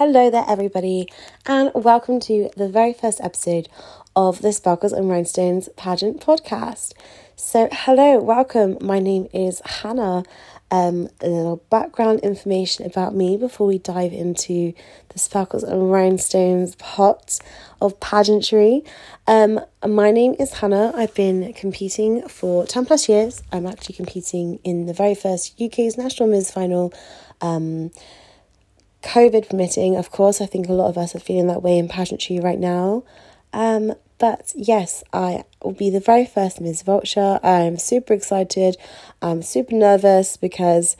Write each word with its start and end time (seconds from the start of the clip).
Hello 0.00 0.30
there, 0.30 0.46
everybody, 0.48 1.12
and 1.44 1.70
welcome 1.74 2.20
to 2.20 2.48
the 2.56 2.70
very 2.70 2.94
first 2.94 3.20
episode 3.20 3.68
of 4.16 4.40
the 4.40 4.50
Sparkles 4.50 4.94
and 4.94 5.10
Rhinestones 5.10 5.68
pageant 5.76 6.22
podcast. 6.22 6.94
So, 7.36 7.68
hello, 7.70 8.18
welcome. 8.18 8.78
My 8.80 8.98
name 8.98 9.28
is 9.34 9.60
Hannah. 9.62 10.22
Um, 10.70 11.10
a 11.20 11.28
little 11.28 11.62
background 11.68 12.20
information 12.20 12.86
about 12.86 13.14
me 13.14 13.36
before 13.36 13.66
we 13.66 13.76
dive 13.76 14.14
into 14.14 14.72
the 15.10 15.18
Sparkles 15.18 15.64
and 15.64 15.92
Rhinestones 15.92 16.76
pot 16.76 17.38
of 17.82 18.00
pageantry. 18.00 18.82
Um, 19.26 19.60
my 19.86 20.12
name 20.12 20.34
is 20.38 20.54
Hannah. 20.54 20.92
I've 20.96 21.14
been 21.14 21.52
competing 21.52 22.26
for 22.26 22.64
10 22.64 22.86
plus 22.86 23.06
years. 23.06 23.42
I'm 23.52 23.66
actually 23.66 23.96
competing 23.96 24.60
in 24.64 24.86
the 24.86 24.94
very 24.94 25.14
first 25.14 25.60
UK's 25.60 25.98
National 25.98 26.30
Miss 26.30 26.50
Final. 26.50 26.90
Um, 27.42 27.90
COVID 29.02 29.48
permitting, 29.48 29.96
of 29.96 30.10
course, 30.10 30.40
I 30.40 30.46
think 30.46 30.68
a 30.68 30.72
lot 30.72 30.88
of 30.88 30.98
us 30.98 31.14
are 31.14 31.20
feeling 31.20 31.46
that 31.46 31.62
way 31.62 31.78
in 31.78 31.88
pageantry 31.88 32.38
right 32.38 32.58
now. 32.58 33.02
Um, 33.52 33.94
but 34.18 34.52
yes, 34.54 35.02
I 35.12 35.44
will 35.62 35.72
be 35.72 35.88
the 35.90 36.00
very 36.00 36.26
first 36.26 36.60
Miss 36.60 36.86
Wiltshire. 36.86 37.40
I'm 37.42 37.78
super 37.78 38.12
excited. 38.12 38.76
I'm 39.22 39.42
super 39.42 39.74
nervous 39.74 40.36
because 40.36 40.96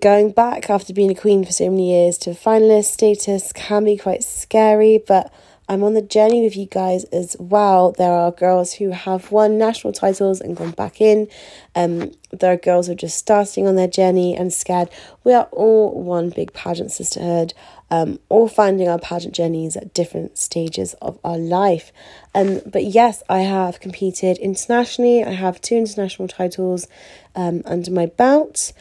going 0.00 0.32
back 0.32 0.68
after 0.68 0.92
being 0.92 1.10
a 1.10 1.14
queen 1.14 1.44
for 1.44 1.52
so 1.52 1.70
many 1.70 1.90
years 1.90 2.18
to 2.18 2.30
finalist 2.30 2.86
status 2.86 3.52
can 3.52 3.84
be 3.84 3.96
quite 3.96 4.22
scary, 4.22 4.98
but 4.98 5.32
I'm 5.68 5.82
on 5.82 5.94
the 5.94 6.02
journey 6.02 6.42
with 6.42 6.56
you 6.56 6.66
guys 6.66 7.04
as 7.04 7.36
well. 7.40 7.92
There 7.92 8.12
are 8.12 8.30
girls 8.30 8.74
who 8.74 8.90
have 8.90 9.32
won 9.32 9.58
national 9.58 9.92
titles 9.92 10.40
and 10.40 10.56
gone 10.56 10.70
back 10.70 11.00
in. 11.00 11.28
Um, 11.74 12.12
there 12.30 12.52
are 12.52 12.56
girls 12.56 12.86
who 12.86 12.92
are 12.92 12.96
just 12.96 13.18
starting 13.18 13.66
on 13.66 13.74
their 13.74 13.88
journey 13.88 14.36
and 14.36 14.52
scared. 14.52 14.88
We 15.24 15.32
are 15.32 15.48
all 15.50 16.00
one 16.00 16.30
big 16.30 16.52
pageant 16.52 16.92
sisterhood, 16.92 17.52
um, 17.90 18.20
all 18.28 18.46
finding 18.48 18.88
our 18.88 18.98
pageant 18.98 19.34
journeys 19.34 19.76
at 19.76 19.92
different 19.92 20.38
stages 20.38 20.94
of 21.02 21.18
our 21.24 21.38
life. 21.38 21.92
Um, 22.34 22.60
but 22.64 22.84
yes, 22.84 23.24
I 23.28 23.40
have 23.40 23.80
competed 23.80 24.38
internationally. 24.38 25.24
I 25.24 25.32
have 25.32 25.60
two 25.60 25.76
international 25.76 26.28
titles 26.28 26.86
um, 27.34 27.62
under 27.64 27.90
my 27.90 28.06
belt 28.06 28.72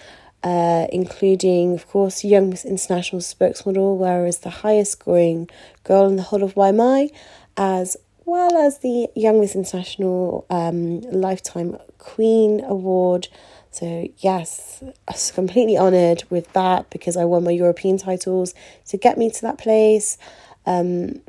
uh, 0.46 0.86
including, 0.92 1.74
of 1.74 1.88
course, 1.88 2.24
Young 2.24 2.52
Miss 2.52 2.64
International 2.64 3.20
spokesmodel, 3.20 3.98
where 3.98 4.22
I 4.22 4.26
was 4.26 4.40
the 4.40 4.52
highest 4.52 4.92
scoring 4.92 5.50
girl 5.84 6.08
in 6.08 6.18
the 6.18 6.22
whole 6.22 6.44
of 6.44 6.54
YMI, 6.54 7.10
as 7.58 7.98
well 8.26 8.56
as 8.56 8.80
the 8.80 9.08
Young 9.16 9.40
Miss 9.40 9.56
International 9.56 10.46
um, 10.52 11.02
Lifetime 11.02 11.78
Queen 11.98 12.64
Award. 12.64 13.28
So, 13.72 14.08
yes, 14.20 14.84
I 15.08 15.14
was 15.14 15.32
completely 15.32 15.80
honoured 15.80 16.24
with 16.30 16.54
that 16.54 16.92
because 16.92 17.18
I 17.18 17.26
won 17.26 17.44
my 17.44 17.52
European 17.52 17.98
titles 17.98 18.54
to 18.90 18.98
get 18.98 19.18
me 19.18 19.32
to 19.32 19.42
that 19.42 19.58
place. 19.58 20.20
Um, 20.68 21.22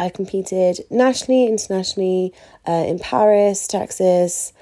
I 0.00 0.08
competed 0.08 0.80
nationally, 0.90 1.46
internationally, 1.46 2.34
uh, 2.66 2.84
in 2.88 2.98
Paris, 2.98 3.68
Texas, 3.68 4.52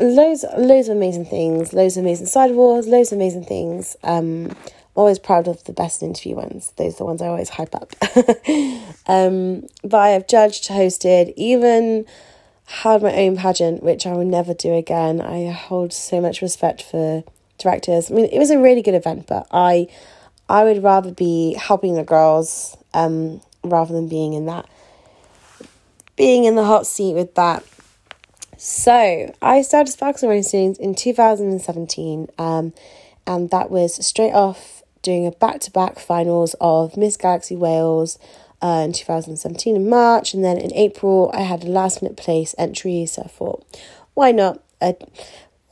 loads 0.00 0.44
loads 0.56 0.88
of 0.88 0.96
amazing 0.96 1.26
things, 1.26 1.72
loads 1.72 1.96
of 1.96 2.04
amazing 2.04 2.26
side 2.26 2.52
wars, 2.52 2.86
loads 2.86 3.12
of 3.12 3.18
amazing 3.18 3.44
things. 3.44 3.96
Um, 4.02 4.54
always 4.94 5.18
proud 5.18 5.48
of 5.48 5.64
the 5.64 5.72
best 5.72 6.02
interview 6.02 6.36
ones. 6.36 6.72
Those 6.76 6.94
are 6.94 6.98
the 6.98 7.04
ones 7.04 7.22
I 7.22 7.28
always 7.28 7.48
hype 7.48 7.74
up. 7.74 7.94
um, 9.06 9.66
but 9.82 9.98
I 9.98 10.08
have 10.10 10.26
judged, 10.26 10.68
hosted, 10.68 11.32
even 11.36 12.04
had 12.66 13.02
my 13.02 13.12
own 13.14 13.36
pageant, 13.36 13.82
which 13.82 14.06
I 14.06 14.12
will 14.12 14.24
never 14.24 14.54
do 14.54 14.74
again. 14.74 15.20
I 15.20 15.50
hold 15.50 15.92
so 15.92 16.20
much 16.20 16.42
respect 16.42 16.82
for 16.82 17.24
directors. 17.58 18.10
I 18.10 18.14
mean, 18.14 18.26
it 18.26 18.38
was 18.38 18.50
a 18.50 18.58
really 18.58 18.82
good 18.82 18.94
event, 18.94 19.26
but 19.26 19.46
I 19.50 19.88
I 20.48 20.64
would 20.64 20.82
rather 20.82 21.12
be 21.12 21.54
helping 21.54 21.94
the 21.94 22.04
girls 22.04 22.76
um, 22.92 23.40
rather 23.64 23.94
than 23.94 24.08
being 24.08 24.34
in 24.34 24.46
that 24.46 24.66
being 26.16 26.44
in 26.44 26.56
the 26.56 26.64
hot 26.64 26.86
seat 26.86 27.14
with 27.14 27.34
that 27.36 27.64
so 28.64 29.34
I 29.42 29.62
started 29.62 29.90
Sparkles 29.90 30.22
and 30.22 30.30
Rhinestones 30.30 30.78
in 30.78 30.94
2017, 30.94 32.28
um, 32.38 32.72
and 33.26 33.50
that 33.50 33.72
was 33.72 34.06
straight 34.06 34.34
off 34.34 34.84
doing 35.02 35.26
a 35.26 35.32
back 35.32 35.58
to 35.62 35.72
back 35.72 35.98
finals 35.98 36.54
of 36.60 36.96
Miss 36.96 37.16
Galaxy 37.16 37.56
Wales 37.56 38.20
uh, 38.62 38.82
in 38.84 38.92
2017 38.92 39.74
in 39.74 39.88
March, 39.88 40.32
and 40.32 40.44
then 40.44 40.58
in 40.58 40.72
April 40.74 41.28
I 41.34 41.40
had 41.40 41.64
a 41.64 41.66
last 41.66 42.02
minute 42.02 42.16
place 42.16 42.54
entry. 42.56 43.04
So 43.06 43.22
I 43.22 43.26
thought, 43.26 43.66
why 44.14 44.30
not? 44.30 44.62
Uh, 44.80 44.92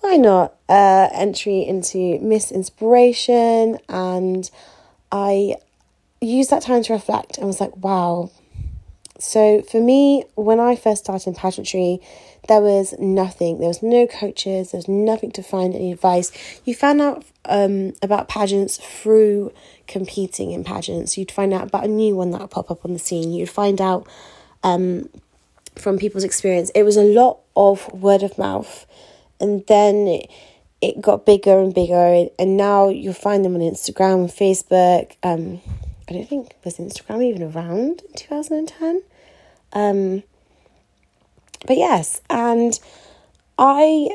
why 0.01 0.17
not 0.17 0.57
uh, 0.69 1.11
entry 1.13 1.61
into 1.61 2.19
Miss 2.19 2.51
Inspiration? 2.51 3.79
And 3.89 4.51
I 5.13 5.59
used 6.21 6.51
that 6.51 6.63
time 6.63 6.83
to 6.83 6.93
reflect 6.93 7.39
and 7.39 7.47
was 7.47 7.61
like, 7.61 7.77
wow. 7.77 8.33
So 9.21 9.63
for 9.63 9.81
me, 9.81 10.25
when 10.35 10.59
I 10.59 10.75
first 10.75 11.05
started 11.05 11.29
in 11.29 11.35
pageantry, 11.37 12.01
there 12.51 12.61
was 12.61 12.99
nothing. 12.99 13.61
There 13.61 13.69
was 13.69 13.81
no 13.81 14.09
coaches. 14.09 14.73
There 14.73 14.79
was 14.81 14.89
nothing 14.89 15.31
to 15.33 15.43
find 15.43 15.73
any 15.73 15.93
advice. 15.93 16.33
You 16.65 16.75
found 16.75 17.01
out 17.01 17.25
um, 17.45 17.93
about 18.03 18.27
pageants 18.27 18.77
through 18.77 19.53
competing 19.87 20.51
in 20.51 20.65
pageants. 20.65 21.17
You'd 21.17 21.31
find 21.31 21.55
out 21.55 21.69
about 21.69 21.85
a 21.85 21.89
new 21.89 22.17
one 22.17 22.33
that 22.33 22.41
would 22.41 22.51
pop 22.51 22.69
up 22.69 22.85
on 22.85 22.93
the 22.93 22.99
scene. 22.99 23.33
You'd 23.33 23.49
find 23.49 23.81
out 23.81 24.05
um, 24.65 25.09
from 25.77 25.97
people's 25.97 26.25
experience. 26.25 26.71
It 26.75 26.83
was 26.83 26.97
a 26.97 27.05
lot 27.05 27.39
of 27.55 27.89
word 27.93 28.25
of 28.25 28.37
mouth, 28.37 28.85
and 29.39 29.65
then 29.69 30.09
it, 30.09 30.29
it 30.81 31.01
got 31.01 31.25
bigger 31.25 31.61
and 31.61 31.73
bigger. 31.73 32.27
And 32.37 32.57
now 32.57 32.89
you'll 32.89 33.15
find 33.15 33.45
them 33.45 33.55
on 33.55 33.61
Instagram, 33.61 34.27
Facebook. 34.27 35.15
Um, 35.23 35.61
I 36.09 36.15
don't 36.15 36.29
think 36.29 36.57
was 36.65 36.79
Instagram 36.79 37.23
even 37.23 37.45
around 37.45 38.03
in 38.09 38.13
two 38.17 38.27
thousand 38.27 38.57
and 38.59 38.69
ten. 38.69 39.03
Um, 39.73 40.25
but 41.67 41.77
yes, 41.77 42.21
and 42.31 42.79
I 43.59 44.09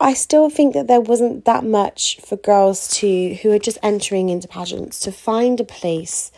I 0.00 0.14
still 0.14 0.50
think 0.50 0.74
that 0.74 0.86
there 0.86 1.00
wasn't 1.00 1.44
that 1.44 1.64
much 1.64 2.18
for 2.20 2.36
girls 2.36 2.88
to 2.98 3.34
who 3.34 3.52
are 3.52 3.58
just 3.58 3.78
entering 3.82 4.28
into 4.28 4.48
pageants 4.48 4.98
to 5.00 5.12
find 5.12 5.60
a 5.60 5.64
place 5.64 6.32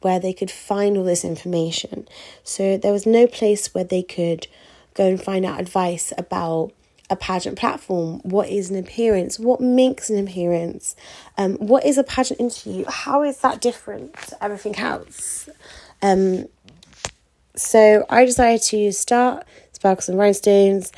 where 0.00 0.20
they 0.20 0.32
could 0.32 0.50
find 0.50 0.96
all 0.96 1.04
this 1.04 1.24
information. 1.24 2.08
So 2.44 2.76
there 2.76 2.92
was 2.92 3.06
no 3.06 3.26
place 3.26 3.74
where 3.74 3.84
they 3.84 4.02
could 4.02 4.46
go 4.94 5.06
and 5.08 5.22
find 5.22 5.44
out 5.44 5.60
advice 5.60 6.12
about 6.18 6.72
a 7.10 7.16
pageant 7.16 7.58
platform. 7.58 8.20
What 8.20 8.48
is 8.48 8.70
an 8.70 8.76
appearance? 8.76 9.38
What 9.38 9.60
makes 9.60 10.10
an 10.10 10.18
appearance? 10.18 10.96
Um, 11.36 11.54
what 11.56 11.84
is 11.84 11.98
a 11.98 12.04
pageant 12.04 12.40
interview? 12.40 12.84
How 12.88 13.22
is 13.22 13.38
that 13.40 13.60
different 13.60 14.14
to 14.28 14.42
everything 14.42 14.76
else? 14.76 15.48
Um, 16.00 16.46
so 17.54 18.06
I 18.08 18.24
decided 18.24 18.62
to 18.62 18.92
start 18.92 19.44
Sparkles 19.82 20.08
and 20.08 20.16
Rhinestones 20.16 20.92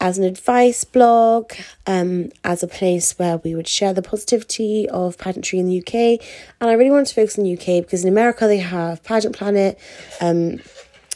as 0.00 0.16
an 0.16 0.22
advice 0.22 0.84
blog, 0.84 1.50
um, 1.88 2.30
as 2.44 2.62
a 2.62 2.68
place 2.68 3.18
where 3.18 3.38
we 3.38 3.56
would 3.56 3.66
share 3.66 3.92
the 3.92 4.00
positivity 4.00 4.88
of 4.88 5.18
pageantry 5.18 5.58
in 5.58 5.66
the 5.66 5.80
UK. 5.80 6.24
And 6.60 6.70
I 6.70 6.74
really 6.74 6.92
wanted 6.92 7.08
to 7.08 7.14
focus 7.16 7.36
on 7.36 7.42
the 7.42 7.54
UK 7.54 7.82
because 7.82 8.04
in 8.04 8.08
America 8.08 8.46
they 8.46 8.58
have 8.58 9.02
Pageant 9.02 9.34
Planet. 9.34 9.76
Um, 10.20 10.60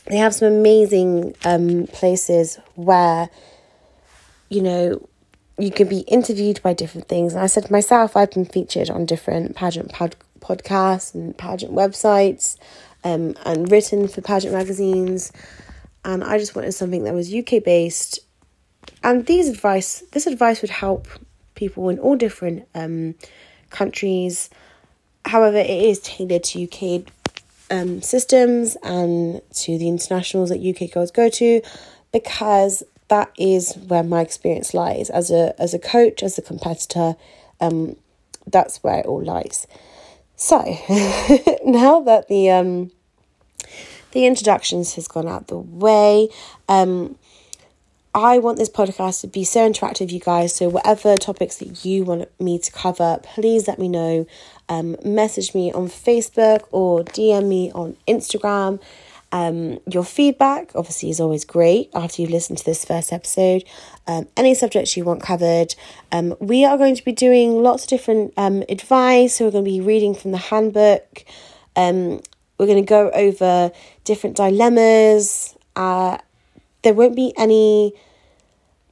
they 0.07 0.17
have 0.17 0.35
some 0.35 0.53
amazing 0.53 1.37
um, 1.45 1.87
places 1.93 2.59
where, 2.75 3.31
you 4.49 4.61
know, 4.61 5.09
you 5.59 5.71
can 5.71 5.87
be 5.87 6.01
interviewed 6.01 6.61
by 6.61 6.75
different 6.75 7.07
things. 7.07 7.35
And 7.35 7.43
I 7.43 7.47
said 7.47 7.67
to 7.67 7.73
myself, 7.73 8.17
I've 8.17 8.33
been 8.33 8.47
featured 8.47 8.91
on 8.91 9.07
different 9.07 9.55
pageant 9.55 9.93
pod- 9.93 10.17
podcasts 10.41 11.15
and 11.15 11.39
pageant 11.39 11.73
websites 11.73 12.57
um, 13.05 13.37
and 13.45 13.71
written 13.71 14.09
for 14.09 14.23
pageant 14.23 14.55
magazines 14.55 15.31
and 16.05 16.25
I 16.25 16.39
just 16.39 16.55
wanted 16.55 16.73
something 16.73 17.05
that 17.05 17.15
was 17.15 17.33
UK 17.33 17.63
based. 17.65 18.21
And 19.03 19.27
these 19.27 19.49
advice, 19.49 20.03
this 20.13 20.27
advice 20.27 20.63
would 20.63 20.71
help 20.71 21.07
people 21.55 21.89
in 21.89 21.99
all 21.99 22.17
different 22.17 22.67
um, 22.75 23.15
countries. 23.71 24.51
However, 25.25 25.59
it 25.59 25.71
is 25.71 26.01
tailored 26.01 26.45
to 26.45 26.65
UK 26.65 27.03
um, 27.71 28.03
systems 28.03 28.77
and 28.83 29.41
to 29.55 29.79
the 29.79 29.89
internationals 29.89 30.51
that 30.51 30.61
UK 30.61 30.93
girls 30.93 31.11
go 31.11 31.29
to, 31.29 31.63
because 32.13 32.83
that 33.09 33.31
is 33.39 33.75
where 33.87 34.03
my 34.03 34.21
experience 34.21 34.75
lies 34.75 35.11
as 35.11 35.31
a 35.31 35.55
as 35.61 35.75
a 35.75 35.79
coach, 35.79 36.23
as 36.23 36.39
a 36.39 36.43
competitor. 36.43 37.15
Um, 37.61 37.97
that's 38.47 38.83
where 38.83 38.99
it 38.99 39.07
all 39.07 39.23
lies. 39.23 39.67
So 40.35 40.59
now 41.65 42.01
that 42.01 42.27
the 42.29 42.51
um, 42.51 42.91
the 44.13 44.27
introductions 44.27 44.95
has 44.95 45.09
gone 45.09 45.29
out 45.29 45.49
the 45.49 45.59
way. 45.59 46.29
Um, 46.69 47.17
I 48.15 48.39
want 48.39 48.59
this 48.59 48.69
podcast 48.69 49.23
to 49.23 49.27
be 49.27 49.43
so 49.43 49.71
interactive, 49.71 50.13
you 50.13 50.21
guys. 50.21 50.55
So, 50.55 50.69
whatever 50.69 51.17
topics 51.17 51.57
that 51.59 51.83
you 51.83 52.05
want 52.05 52.29
me 52.39 52.59
to 52.59 52.71
cover, 52.71 53.19
please 53.23 53.67
let 53.67 53.79
me 53.79 53.89
know. 53.89 54.27
Um, 54.69 54.97
message 55.03 55.55
me 55.55 55.73
on 55.73 55.89
Facebook 55.89 56.65
or 56.73 57.05
DM 57.05 57.49
me 57.49 57.73
on 57.73 57.97
Instagram. 58.07 58.83
Um, 59.33 59.81
your 59.91 60.05
feedback, 60.05 60.73
obviously, 60.75 61.09
is 61.09 61.21
always 61.21 61.47
great 61.47 61.89
after 61.95 62.21
you've 62.21 62.31
listened 62.31 62.59
to 62.59 62.65
this 62.67 62.85
first 62.85 63.15
episode. 63.15 63.65
Um, 64.07 64.29
any 64.37 64.55
subjects 64.55 64.95
you 64.95 65.05
want 65.05 65.23
covered. 65.23 65.75
Um, 66.13 66.37
we 66.39 66.67
are 66.67 66.77
going 66.77 66.95
to 66.97 67.05
be 67.05 67.13
doing 67.13 67.63
lots 67.63 67.85
of 67.85 67.89
different 67.89 68.35
um, 68.37 68.63
advice. 68.69 69.37
So, 69.37 69.47
we're 69.47 69.53
going 69.53 69.65
to 69.65 69.71
be 69.71 69.81
reading 69.81 70.15
from 70.15 70.33
the 70.33 70.39
handbook. 70.39 71.25
Um, 71.77 72.21
we're 72.59 72.67
going 72.67 72.85
to 72.85 72.89
go 72.89 73.11
over 73.11 73.73
different 74.05 74.37
dilemmas. 74.37 75.57
Uh, 75.77 76.19
there 76.83 76.95
won't 76.95 77.17
be 77.17 77.33
any 77.37 77.95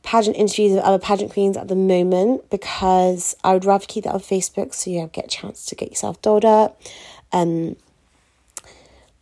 pageant 0.02 0.36
interviews 0.36 0.72
of 0.72 0.78
other 0.82 0.98
pageant 0.98 1.32
queens 1.32 1.56
at 1.56 1.68
the 1.68 1.76
moment 1.76 2.48
because 2.50 3.36
I 3.44 3.52
would 3.52 3.64
rather 3.64 3.86
keep 3.86 4.04
that 4.04 4.14
on 4.14 4.20
Facebook 4.20 4.74
so 4.74 4.90
you 4.90 5.08
get 5.12 5.26
a 5.26 5.28
chance 5.28 5.66
to 5.66 5.74
get 5.74 5.90
yourself 5.90 6.20
dolled 6.22 6.44
up. 6.44 6.80
Um, 7.32 7.76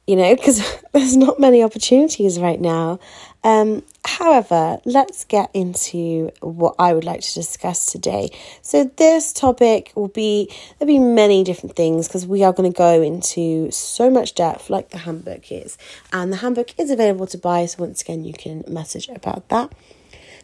you 0.06 0.16
know, 0.16 0.34
because 0.36 0.62
there's 0.92 1.16
not 1.16 1.40
many 1.40 1.62
opportunities 1.62 2.38
right 2.38 2.60
now. 2.60 2.98
Um, 3.44 3.84
however, 4.04 4.78
let's 4.84 5.24
get 5.24 5.50
into 5.54 6.30
what 6.40 6.74
I 6.78 6.92
would 6.92 7.04
like 7.04 7.20
to 7.20 7.34
discuss 7.34 7.86
today. 7.86 8.30
So, 8.62 8.90
this 8.96 9.32
topic 9.32 9.92
will 9.94 10.08
be 10.08 10.52
there'll 10.78 10.92
be 10.92 10.98
many 10.98 11.44
different 11.44 11.76
things 11.76 12.08
because 12.08 12.26
we 12.26 12.42
are 12.42 12.52
going 12.52 12.70
to 12.70 12.76
go 12.76 13.00
into 13.00 13.70
so 13.70 14.10
much 14.10 14.34
depth, 14.34 14.70
like 14.70 14.90
the 14.90 14.98
handbook 14.98 15.52
is, 15.52 15.78
and 16.12 16.32
the 16.32 16.38
handbook 16.38 16.74
is 16.78 16.90
available 16.90 17.26
to 17.28 17.38
buy. 17.38 17.66
So, 17.66 17.84
once 17.84 18.02
again, 18.02 18.24
you 18.24 18.32
can 18.32 18.64
message 18.66 19.08
about 19.08 19.48
that. 19.50 19.72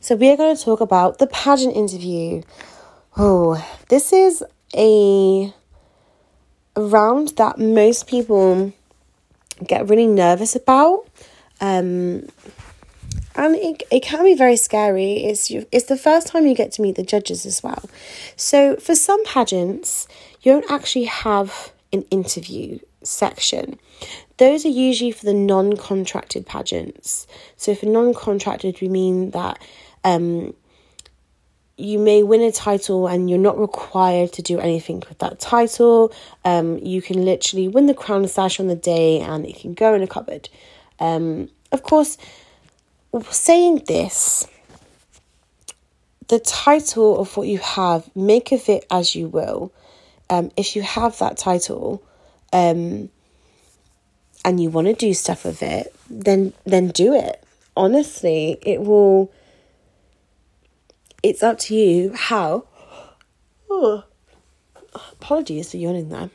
So, 0.01 0.15
we 0.15 0.31
are 0.31 0.37
going 0.37 0.57
to 0.57 0.63
talk 0.63 0.81
about 0.81 1.19
the 1.19 1.27
pageant 1.27 1.77
interview. 1.77 2.43
Oh, 3.17 3.65
this 3.89 4.13
is 4.13 4.45
a 4.77 5.53
round 6.77 7.29
that 7.37 7.59
most 7.59 8.07
people 8.07 8.73
get 9.67 9.89
really 9.89 10.07
nervous 10.07 10.55
about. 10.57 11.07
Um, 11.61 12.29
and 13.35 13.57
it, 13.57 13.83
it 13.91 14.03
can 14.03 14.25
be 14.25 14.35
very 14.35 14.57
scary. 14.57 15.25
It's 15.25 15.51
you, 15.51 15.67
it's 15.73 15.87
the 15.87 15.97
first 15.97 16.29
time 16.29 16.47
you 16.47 16.55
get 16.55 16.73
to 16.73 16.83
meet 16.83 16.97
the 16.97 17.03
judges 17.03 17.45
as 17.47 17.63
well. 17.63 17.89
So 18.37 18.77
for 18.77 18.95
some 18.95 19.25
pageants, 19.25 20.07
you 20.43 20.53
don't 20.53 20.71
actually 20.71 21.05
have 21.05 21.73
an 21.93 22.03
interview 22.11 22.79
section. 23.03 23.79
Those 24.37 24.65
are 24.65 24.71
usually 24.71 25.13
for 25.13 25.27
the 25.27 25.35
non-contracted 25.35 26.47
pageants. 26.47 27.27
So 27.57 27.75
for 27.75 27.87
non-contracted, 27.87 28.81
we 28.81 28.89
mean 28.89 29.31
that 29.31 29.59
um, 30.03 30.55
you 31.77 31.99
may 31.99 32.23
win 32.23 32.41
a 32.41 32.53
title 32.53 33.07
and 33.07 33.29
you're 33.29 33.39
not 33.39 33.59
required 33.59 34.33
to 34.35 34.43
do 34.43 34.59
anything 34.59 35.03
with 35.09 35.19
that 35.19 35.41
title. 35.41 36.13
Um, 36.45 36.79
you 36.79 37.03
can 37.03 37.25
literally 37.25 37.69
win 37.69 37.87
the 37.87 37.95
crown 37.95 38.27
sash 38.29 38.61
on 38.61 38.69
the 38.69 38.77
day 38.77 39.21
and 39.21 39.45
it 39.47 39.57
can 39.57 39.75
go 39.75 39.95
in 39.95 40.03
a 40.03 40.07
cupboard. 40.07 40.49
Um, 41.01 41.49
of 41.73 41.83
course, 41.83 42.17
saying 43.23 43.85
this, 43.87 44.47
the 46.29 46.39
title 46.39 47.19
of 47.19 47.37
what 47.37 47.49
you 47.49 47.59
have, 47.59 48.15
make 48.17 48.53
of 48.53 48.69
it 48.69 48.87
as 48.91 49.15
you 49.15 49.29
will. 49.29 49.73
Um, 50.31 50.51
if 50.57 50.75
you 50.75 50.83
have 50.83 51.19
that 51.19 51.37
title, 51.37 52.03
um, 52.53 53.11
and 54.45 54.63
you 54.63 54.71
want 54.71 54.87
to 54.87 54.93
do 54.93 55.15
stuff 55.15 55.45
with 55.45 55.63
it, 55.63 55.95
then 56.09 56.53
then 56.65 56.89
do 56.89 57.15
it. 57.15 57.43
Honestly, 57.77 58.59
it 58.63 58.81
will 58.81 59.33
it's 61.23 61.43
up 61.43 61.59
to 61.61 61.75
you 61.75 62.13
how. 62.15 62.67
Oh, 63.71 64.05
apologies 65.13 65.71
for 65.71 65.79
yawning 65.79 66.11
there. 66.11 66.31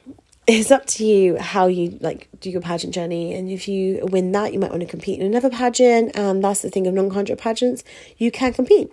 It's 0.51 0.71
up 0.71 0.87
to 0.87 1.05
you 1.05 1.37
how 1.37 1.67
you 1.67 1.99
like 2.01 2.27
do 2.39 2.49
your 2.49 2.59
pageant 2.59 2.91
journey, 2.91 3.35
and 3.35 3.51
if 3.51 3.67
you 3.67 3.99
win 4.01 4.31
that, 4.31 4.51
you 4.51 4.57
might 4.57 4.71
want 4.71 4.81
to 4.81 4.87
compete 4.87 5.19
in 5.19 5.25
another 5.27 5.51
pageant. 5.51 6.17
And 6.17 6.43
that's 6.43 6.63
the 6.63 6.71
thing 6.71 6.87
of 6.87 6.95
non-contract 6.95 7.39
pageants; 7.39 7.83
you 8.17 8.31
can 8.31 8.51
compete. 8.53 8.91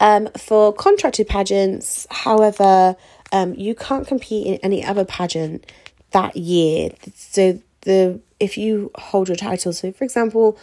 Um, 0.00 0.28
for 0.36 0.72
contracted 0.72 1.28
pageants, 1.28 2.08
however, 2.10 2.96
um, 3.30 3.54
you 3.54 3.76
can't 3.76 4.04
compete 4.04 4.48
in 4.48 4.54
any 4.64 4.84
other 4.84 5.04
pageant 5.04 5.64
that 6.10 6.36
year. 6.36 6.90
So 7.14 7.62
the 7.82 8.18
if 8.40 8.58
you 8.58 8.90
hold 8.96 9.28
your 9.28 9.36
title, 9.36 9.72
so 9.72 9.92
for 9.92 10.02
example, 10.02 10.58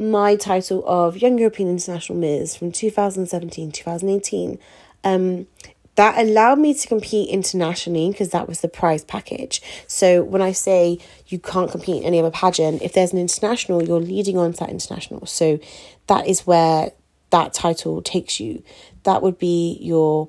my 0.00 0.36
title 0.36 0.82
of 0.86 1.18
Young 1.18 1.36
European 1.36 1.68
International 1.68 2.18
Ms 2.18 2.56
from 2.56 2.72
2017 2.72 3.72
2018. 3.72 4.58
Um, 5.04 5.48
that 5.96 6.18
allowed 6.18 6.58
me 6.58 6.72
to 6.72 6.88
compete 6.88 7.28
internationally 7.28 8.10
because 8.10 8.30
that 8.30 8.48
was 8.48 8.60
the 8.60 8.68
prize 8.68 9.04
package. 9.04 9.60
So 9.86 10.22
when 10.22 10.40
I 10.40 10.52
say 10.52 10.98
you 11.26 11.38
can't 11.38 11.70
compete 11.70 11.96
in 11.96 12.04
any 12.04 12.18
other 12.18 12.30
pageant, 12.30 12.82
if 12.82 12.94
there's 12.94 13.12
an 13.12 13.18
international, 13.18 13.82
you're 13.82 14.00
leading 14.00 14.38
on 14.38 14.52
to 14.52 14.60
that 14.60 14.70
international. 14.70 15.26
So 15.26 15.60
that 16.06 16.26
is 16.26 16.46
where 16.46 16.92
that 17.30 17.52
title 17.52 18.00
takes 18.00 18.40
you. 18.40 18.62
That 19.02 19.22
would 19.22 19.38
be 19.38 19.78
your 19.80 20.28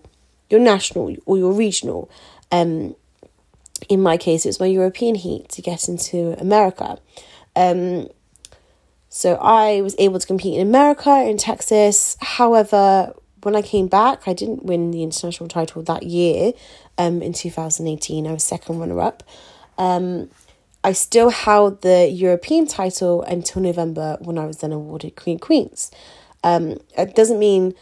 your 0.49 0.59
national 0.59 1.15
or 1.25 1.37
your 1.37 1.53
regional. 1.53 2.09
Um, 2.51 2.95
in 3.89 4.01
my 4.01 4.17
case, 4.17 4.45
it 4.45 4.49
was 4.49 4.59
my 4.59 4.67
European 4.67 5.15
heat 5.15 5.49
to 5.49 5.61
get 5.61 5.87
into 5.87 6.39
America. 6.39 6.99
Um, 7.55 8.09
so 9.09 9.35
I 9.35 9.81
was 9.81 9.95
able 9.99 10.19
to 10.19 10.27
compete 10.27 10.55
in 10.55 10.67
America, 10.67 11.23
in 11.23 11.37
Texas. 11.37 12.17
However, 12.19 13.13
when 13.43 13.55
I 13.55 13.61
came 13.61 13.87
back, 13.87 14.27
I 14.27 14.33
didn't 14.33 14.63
win 14.63 14.91
the 14.91 15.03
international 15.03 15.49
title 15.49 15.81
that 15.83 16.03
year. 16.03 16.53
Um, 16.97 17.21
in 17.21 17.33
2018, 17.33 18.27
I 18.27 18.33
was 18.33 18.43
second 18.43 18.79
runner 18.79 18.99
up. 19.01 19.23
Um, 19.77 20.29
I 20.83 20.91
still 20.91 21.29
held 21.29 21.81
the 21.81 22.09
European 22.09 22.67
title 22.67 23.21
until 23.23 23.61
November 23.61 24.17
when 24.19 24.37
I 24.37 24.45
was 24.45 24.57
then 24.57 24.71
awarded 24.71 25.15
Queen 25.15 25.39
Queens. 25.39 25.91
Um, 26.43 26.77
it 26.97 27.15
doesn't 27.15 27.39
mean 27.39 27.73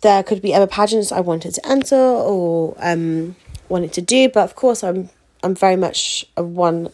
there 0.00 0.22
could 0.22 0.42
be 0.42 0.54
other 0.54 0.66
pageants 0.66 1.12
I 1.12 1.20
wanted 1.20 1.54
to 1.54 1.68
enter 1.68 1.96
or 1.96 2.76
um, 2.78 3.36
wanted 3.68 3.92
to 3.94 4.02
do, 4.02 4.28
but 4.28 4.42
of 4.42 4.56
course 4.56 4.82
I'm 4.82 5.10
I'm 5.44 5.54
very 5.54 5.76
much 5.76 6.24
a 6.36 6.42
one 6.42 6.90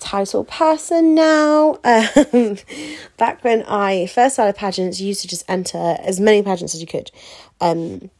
title 0.00 0.44
person 0.44 1.14
now. 1.14 1.78
Um, 1.84 2.56
back 3.16 3.42
when 3.44 3.62
I 3.64 4.06
first 4.06 4.34
started 4.34 4.56
pageants, 4.56 5.00
you 5.00 5.08
used 5.08 5.22
to 5.22 5.28
just 5.28 5.44
enter 5.48 5.96
as 6.00 6.20
many 6.20 6.42
pageants 6.42 6.74
as 6.74 6.80
you 6.80 6.86
could. 6.86 7.10
Um, 7.60 8.10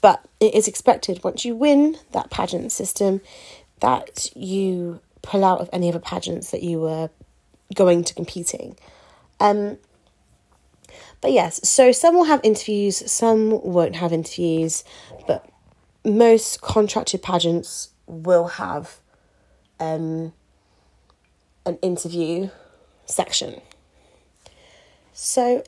but 0.00 0.24
it 0.40 0.54
is 0.54 0.68
expected 0.68 1.22
once 1.24 1.44
you 1.44 1.54
win 1.56 1.96
that 2.12 2.30
pageant 2.30 2.72
system 2.72 3.20
that 3.80 4.30
you 4.36 5.00
pull 5.22 5.44
out 5.44 5.60
of 5.60 5.68
any 5.72 5.88
other 5.88 5.98
pageants 5.98 6.50
that 6.50 6.62
you 6.62 6.80
were 6.80 7.10
going 7.74 8.04
to 8.04 8.14
competing. 8.14 8.76
Um, 9.40 9.78
but 11.20 11.32
yes, 11.32 11.68
so 11.68 11.92
some 11.92 12.14
will 12.14 12.24
have 12.24 12.40
interviews, 12.44 13.10
some 13.10 13.50
won't 13.62 13.96
have 13.96 14.12
interviews, 14.12 14.84
but 15.26 15.48
most 16.04 16.60
contracted 16.60 17.22
pageants 17.22 17.90
will 18.06 18.46
have 18.46 19.00
um, 19.80 20.32
an 21.64 21.78
interview 21.82 22.50
section. 23.06 23.60
So 25.12 25.64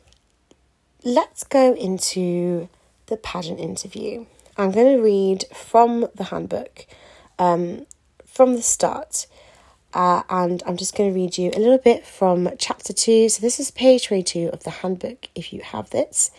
let's 1.04 1.44
go 1.44 1.74
into 1.74 2.68
the 3.06 3.16
pageant 3.16 3.58
interview. 3.58 4.26
I'm 4.56 4.70
going 4.70 4.96
to 4.96 5.02
read 5.02 5.44
from 5.54 6.06
the 6.14 6.24
handbook 6.24 6.86
um, 7.38 7.86
from 8.24 8.54
the 8.54 8.62
start. 8.62 9.26
Uh, 9.92 10.22
and 10.30 10.62
I'm 10.66 10.76
just 10.76 10.96
going 10.96 11.10
to 11.10 11.14
read 11.14 11.36
you 11.36 11.50
a 11.50 11.58
little 11.58 11.78
bit 11.78 12.06
from 12.06 12.48
chapter 12.58 12.92
2. 12.92 13.28
So, 13.28 13.40
this 13.40 13.58
is 13.58 13.72
page 13.72 14.06
22 14.06 14.50
of 14.52 14.62
the 14.62 14.70
handbook 14.70 15.28
if 15.34 15.52
you 15.52 15.62
have 15.62 15.90
this. 15.90 16.30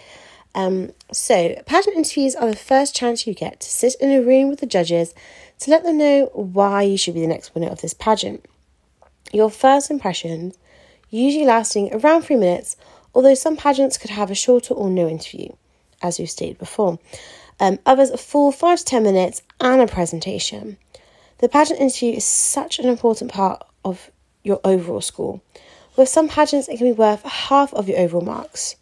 Um, 0.56 0.92
so, 1.12 1.62
pageant 1.66 1.98
interviews 1.98 2.34
are 2.36 2.50
the 2.50 2.56
first 2.56 2.96
chance 2.96 3.28
you 3.28 3.34
get 3.34 3.60
to 3.60 3.70
sit 3.70 3.96
in 4.00 4.12
a 4.12 4.22
room 4.22 4.50
with 4.50 4.62
the 4.62 4.66
judges 4.66 5.14
to 5.60 5.70
let 5.70 5.84
them 5.84 5.98
know 5.98 6.30
why 6.34 6.84
you 6.84 6.98
should 6.98 7.14
be 7.14 7.22
the 7.22 7.28
next 7.28 7.54
winner 7.54 7.68
of 7.68 7.82
this 7.82 7.94
pageant. 7.94 8.46
Your 9.34 9.50
first 9.50 9.90
impressions, 9.90 10.58
usually 11.10 11.46
lasting 11.46 11.94
around 11.94 12.24
three 12.24 12.36
minutes, 12.36 12.76
although 13.14 13.34
some 13.34 13.58
pageants 13.58 13.98
could 13.98 14.12
have 14.12 14.32
a 14.32 14.36
shorter 14.36 14.74
or 14.74 14.90
no 14.90 15.08
interview, 15.08 15.50
as 16.02 16.20
we've 16.20 16.30
stated 16.30 16.58
before. 16.58 17.00
Um, 17.60 17.80
others 17.86 18.10
a 18.10 18.18
full 18.18 18.52
five 18.52 18.80
to 18.80 18.86
ten 18.86 19.04
minutes 19.04 19.42
and 19.60 19.82
a 19.82 19.88
presentation. 19.88 20.78
The 21.38 21.50
pageant 21.50 21.80
interview 21.80 22.14
is 22.14 22.26
such 22.26 22.80
an 22.80 22.88
important 22.88 23.32
part 23.32 23.64
of 23.84 24.12
your 24.44 24.60
overall 24.64 25.02
score. 25.02 25.42
With 25.96 26.10
some 26.10 26.28
pageants, 26.28 26.68
it 26.68 26.78
can 26.78 26.88
be 26.88 26.94
worth 26.94 27.24
half 27.24 27.74
of 27.74 27.88
your 27.88 28.00
overall 28.00 28.24
marks. 28.24 28.76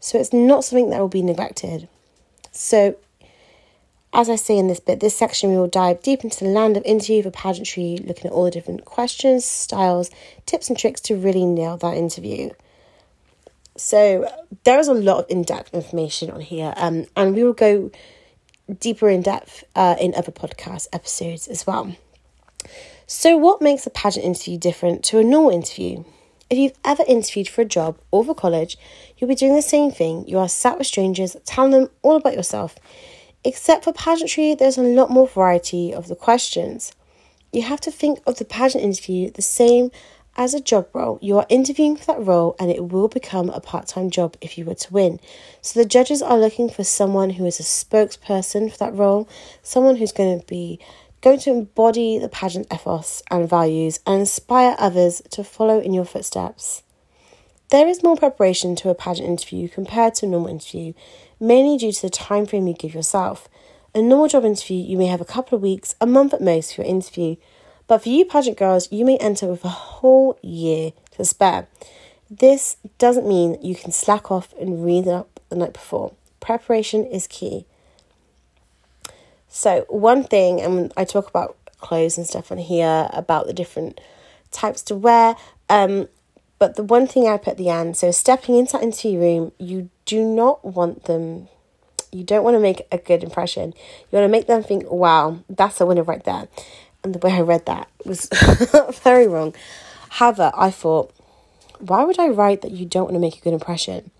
So 0.00 0.18
it's 0.18 0.32
not 0.32 0.64
something 0.64 0.90
that 0.90 1.00
will 1.00 1.08
be 1.08 1.22
neglected. 1.22 1.88
So 2.52 2.96
as 4.12 4.30
I 4.30 4.36
say 4.36 4.56
in 4.56 4.68
this 4.68 4.80
bit, 4.80 5.00
this 5.00 5.16
section 5.16 5.50
we 5.50 5.56
will 5.56 5.68
dive 5.68 6.02
deep 6.02 6.24
into 6.24 6.44
the 6.44 6.50
land 6.50 6.76
of 6.76 6.84
interview 6.84 7.22
for 7.22 7.30
pageantry, 7.30 7.98
looking 7.98 8.26
at 8.26 8.32
all 8.32 8.44
the 8.44 8.50
different 8.50 8.84
questions, 8.84 9.44
styles, 9.44 10.10
tips, 10.46 10.68
and 10.68 10.78
tricks 10.78 11.00
to 11.02 11.16
really 11.16 11.44
nail 11.44 11.76
that 11.78 11.96
interview. 11.96 12.50
So 13.76 14.28
there 14.64 14.78
is 14.78 14.88
a 14.88 14.94
lot 14.94 15.18
of 15.18 15.26
in-depth 15.28 15.72
information 15.72 16.30
on 16.30 16.40
here, 16.40 16.72
um, 16.76 17.06
and 17.16 17.34
we 17.34 17.44
will 17.44 17.52
go 17.52 17.90
deeper 18.80 19.08
in 19.08 19.22
depth 19.22 19.64
uh, 19.76 19.96
in 20.00 20.14
other 20.14 20.32
podcast 20.32 20.88
episodes 20.92 21.46
as 21.46 21.66
well. 21.66 21.94
So, 23.06 23.36
what 23.36 23.62
makes 23.62 23.86
a 23.86 23.90
pageant 23.90 24.26
interview 24.26 24.58
different 24.58 25.04
to 25.04 25.18
a 25.18 25.24
normal 25.24 25.50
interview? 25.50 26.04
If 26.50 26.58
you've 26.58 26.78
ever 26.84 27.04
interviewed 27.06 27.48
for 27.48 27.60
a 27.60 27.66
job 27.66 27.98
or 28.10 28.24
for 28.24 28.34
college, 28.34 28.76
you'll 29.16 29.28
be 29.28 29.34
doing 29.34 29.54
the 29.54 29.62
same 29.62 29.90
thing. 29.90 30.26
You 30.26 30.38
are 30.38 30.48
sat 30.48 30.78
with 30.78 30.86
strangers, 30.86 31.36
telling 31.44 31.70
them 31.72 31.90
all 32.02 32.16
about 32.16 32.34
yourself. 32.34 32.76
Except 33.44 33.84
for 33.84 33.92
pageantry, 33.92 34.54
there's 34.54 34.78
a 34.78 34.82
lot 34.82 35.10
more 35.10 35.28
variety 35.28 35.92
of 35.92 36.08
the 36.08 36.16
questions. 36.16 36.92
You 37.52 37.62
have 37.62 37.80
to 37.82 37.90
think 37.90 38.20
of 38.26 38.38
the 38.38 38.44
pageant 38.44 38.84
interview 38.84 39.30
the 39.30 39.42
same 39.42 39.90
as 40.36 40.54
a 40.54 40.60
job 40.60 40.88
role. 40.92 41.18
You 41.20 41.38
are 41.38 41.46
interviewing 41.48 41.96
for 41.96 42.06
that 42.06 42.24
role 42.24 42.54
and 42.60 42.70
it 42.70 42.88
will 42.88 43.08
become 43.08 43.50
a 43.50 43.60
part 43.60 43.88
time 43.88 44.10
job 44.10 44.36
if 44.40 44.56
you 44.56 44.64
were 44.64 44.74
to 44.74 44.92
win. 44.92 45.18
So 45.60 45.80
the 45.80 45.88
judges 45.88 46.22
are 46.22 46.38
looking 46.38 46.68
for 46.70 46.84
someone 46.84 47.30
who 47.30 47.44
is 47.44 47.58
a 47.58 47.64
spokesperson 47.64 48.70
for 48.70 48.78
that 48.78 48.94
role, 48.94 49.28
someone 49.62 49.96
who's 49.96 50.12
going 50.12 50.40
to 50.40 50.46
be 50.46 50.78
going 51.20 51.40
to 51.40 51.50
embody 51.50 52.18
the 52.18 52.28
pageant 52.28 52.72
ethos 52.72 53.22
and 53.30 53.48
values 53.48 53.98
and 54.06 54.20
inspire 54.20 54.76
others 54.78 55.20
to 55.30 55.42
follow 55.42 55.80
in 55.80 55.92
your 55.92 56.04
footsteps. 56.04 56.84
There 57.70 57.88
is 57.88 58.02
more 58.02 58.16
preparation 58.16 58.76
to 58.76 58.88
a 58.88 58.94
pageant 58.94 59.28
interview 59.28 59.68
compared 59.68 60.14
to 60.16 60.26
a 60.26 60.28
normal 60.28 60.48
interview, 60.48 60.92
mainly 61.40 61.76
due 61.76 61.92
to 61.92 62.02
the 62.02 62.10
time 62.10 62.46
frame 62.46 62.66
you 62.66 62.74
give 62.74 62.94
yourself. 62.94 63.48
A 63.94 64.02
normal 64.02 64.28
job 64.28 64.44
interview, 64.44 64.76
you 64.76 64.96
may 64.96 65.06
have 65.06 65.20
a 65.20 65.24
couple 65.24 65.56
of 65.56 65.62
weeks, 65.62 65.94
a 66.00 66.06
month 66.06 66.34
at 66.34 66.40
most 66.40 66.74
for 66.74 66.82
your 66.82 66.90
interview, 66.90 67.36
but 67.86 68.02
for 68.02 68.10
you 68.10 68.24
pageant 68.24 68.58
girls, 68.58 68.90
you 68.92 69.04
may 69.04 69.16
enter 69.16 69.46
with 69.46 69.64
a 69.64 69.68
whole 69.68 70.38
year 70.42 70.92
to 71.12 71.24
spare. 71.24 71.66
This 72.30 72.76
doesn't 72.98 73.26
mean 73.26 73.58
you 73.62 73.74
can 73.74 73.92
slack 73.92 74.30
off 74.30 74.52
and 74.60 74.84
read 74.84 75.08
up 75.08 75.40
the 75.48 75.56
night 75.56 75.72
before. 75.72 76.12
Preparation 76.40 77.06
is 77.06 77.26
key. 77.26 77.64
So, 79.48 79.86
one 79.88 80.24
thing, 80.24 80.60
and 80.60 80.92
I 80.96 81.04
talk 81.04 81.28
about 81.28 81.56
clothes 81.80 82.18
and 82.18 82.26
stuff 82.26 82.52
on 82.52 82.58
here, 82.58 83.08
about 83.12 83.46
the 83.46 83.54
different 83.54 84.00
types 84.50 84.82
to 84.82 84.94
wear. 84.94 85.36
Um, 85.70 86.08
but 86.58 86.76
the 86.76 86.82
one 86.82 87.06
thing 87.06 87.26
I 87.26 87.36
put 87.38 87.52
at 87.52 87.56
the 87.56 87.70
end, 87.70 87.96
so 87.96 88.10
stepping 88.10 88.56
into 88.56 88.72
that 88.72 88.82
interview 88.82 89.18
room, 89.20 89.52
you 89.58 89.90
do 90.08 90.24
not 90.24 90.64
want 90.64 91.04
them, 91.04 91.48
you 92.10 92.24
don't 92.24 92.42
want 92.42 92.54
to 92.54 92.60
make 92.60 92.80
a 92.90 92.96
good 92.96 93.22
impression. 93.22 93.74
You 94.10 94.18
want 94.18 94.24
to 94.24 94.28
make 94.28 94.46
them 94.46 94.62
think, 94.62 94.90
wow, 94.90 95.40
that's 95.50 95.82
a 95.82 95.86
winner 95.86 96.02
right 96.02 96.24
there. 96.24 96.48
And 97.04 97.14
the 97.14 97.18
way 97.18 97.32
I 97.32 97.42
read 97.42 97.66
that 97.66 97.90
was 98.06 98.30
very 99.04 99.28
wrong. 99.28 99.54
However, 100.08 100.50
I 100.56 100.70
thought, 100.70 101.12
why 101.78 102.04
would 102.04 102.18
I 102.18 102.28
write 102.28 102.62
that 102.62 102.72
you 102.72 102.86
don't 102.86 103.04
want 103.04 103.16
to 103.16 103.20
make 103.20 103.36
a 103.36 103.42
good 103.42 103.52
impression? 103.52 104.10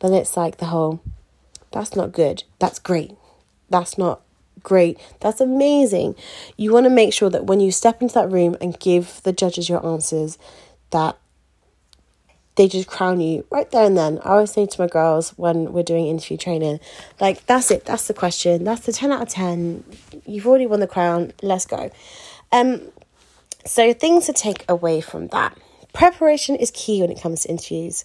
Then 0.00 0.12
it's 0.12 0.36
like 0.36 0.58
the 0.58 0.66
whole, 0.66 1.00
that's 1.72 1.96
not 1.96 2.12
good. 2.12 2.44
That's 2.58 2.78
great. 2.78 3.12
That's 3.70 3.96
not 3.96 4.20
great. 4.62 4.98
That's 5.20 5.40
amazing. 5.40 6.14
You 6.58 6.74
want 6.74 6.84
to 6.84 6.90
make 6.90 7.14
sure 7.14 7.30
that 7.30 7.46
when 7.46 7.60
you 7.60 7.72
step 7.72 8.02
into 8.02 8.14
that 8.14 8.30
room 8.30 8.54
and 8.60 8.78
give 8.78 9.22
the 9.22 9.32
judges 9.32 9.70
your 9.70 9.84
answers, 9.84 10.36
that 10.90 11.16
they 12.58 12.68
just 12.68 12.88
crown 12.88 13.20
you 13.20 13.46
right 13.50 13.70
there 13.70 13.84
and 13.84 13.96
then. 13.96 14.18
I 14.24 14.30
always 14.30 14.50
say 14.50 14.66
to 14.66 14.80
my 14.80 14.88
girls 14.88 15.30
when 15.38 15.72
we're 15.72 15.84
doing 15.84 16.08
interview 16.08 16.36
training, 16.36 16.80
like, 17.20 17.46
that's 17.46 17.70
it, 17.70 17.84
that's 17.84 18.08
the 18.08 18.14
question, 18.14 18.64
that's 18.64 18.84
the 18.84 18.92
10 18.92 19.12
out 19.12 19.22
of 19.22 19.28
10. 19.28 19.84
You've 20.26 20.46
already 20.46 20.66
won 20.66 20.80
the 20.80 20.88
crown, 20.88 21.32
let's 21.40 21.64
go. 21.64 21.90
Um, 22.50 22.82
so, 23.64 23.92
things 23.92 24.26
to 24.26 24.32
take 24.32 24.64
away 24.68 25.00
from 25.00 25.28
that 25.28 25.56
preparation 25.92 26.56
is 26.56 26.72
key 26.72 27.00
when 27.00 27.10
it 27.10 27.20
comes 27.20 27.42
to 27.42 27.50
interviews. 27.50 28.04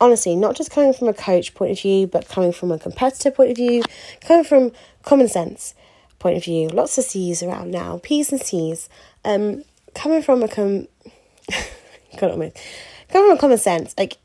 Honestly, 0.00 0.34
not 0.34 0.56
just 0.56 0.70
coming 0.70 0.94
from 0.94 1.08
a 1.08 1.12
coach 1.12 1.54
point 1.54 1.72
of 1.72 1.80
view, 1.80 2.06
but 2.06 2.26
coming 2.26 2.52
from 2.52 2.72
a 2.72 2.78
competitor 2.78 3.30
point 3.30 3.50
of 3.50 3.56
view, 3.56 3.82
coming 4.22 4.44
from 4.44 4.72
common 5.02 5.28
sense 5.28 5.74
point 6.18 6.38
of 6.38 6.44
view. 6.44 6.68
Lots 6.68 6.96
of 6.96 7.04
C's 7.04 7.42
around 7.42 7.70
now, 7.70 8.00
P's 8.02 8.32
and 8.32 8.40
C's. 8.40 8.88
Um, 9.26 9.62
coming 9.94 10.22
from 10.22 10.42
a 10.42 10.48
com, 10.48 10.88
God, 12.18 12.52
come 13.10 13.28
from 13.28 13.38
common 13.38 13.58
sense. 13.58 13.94
Like, 13.98 14.18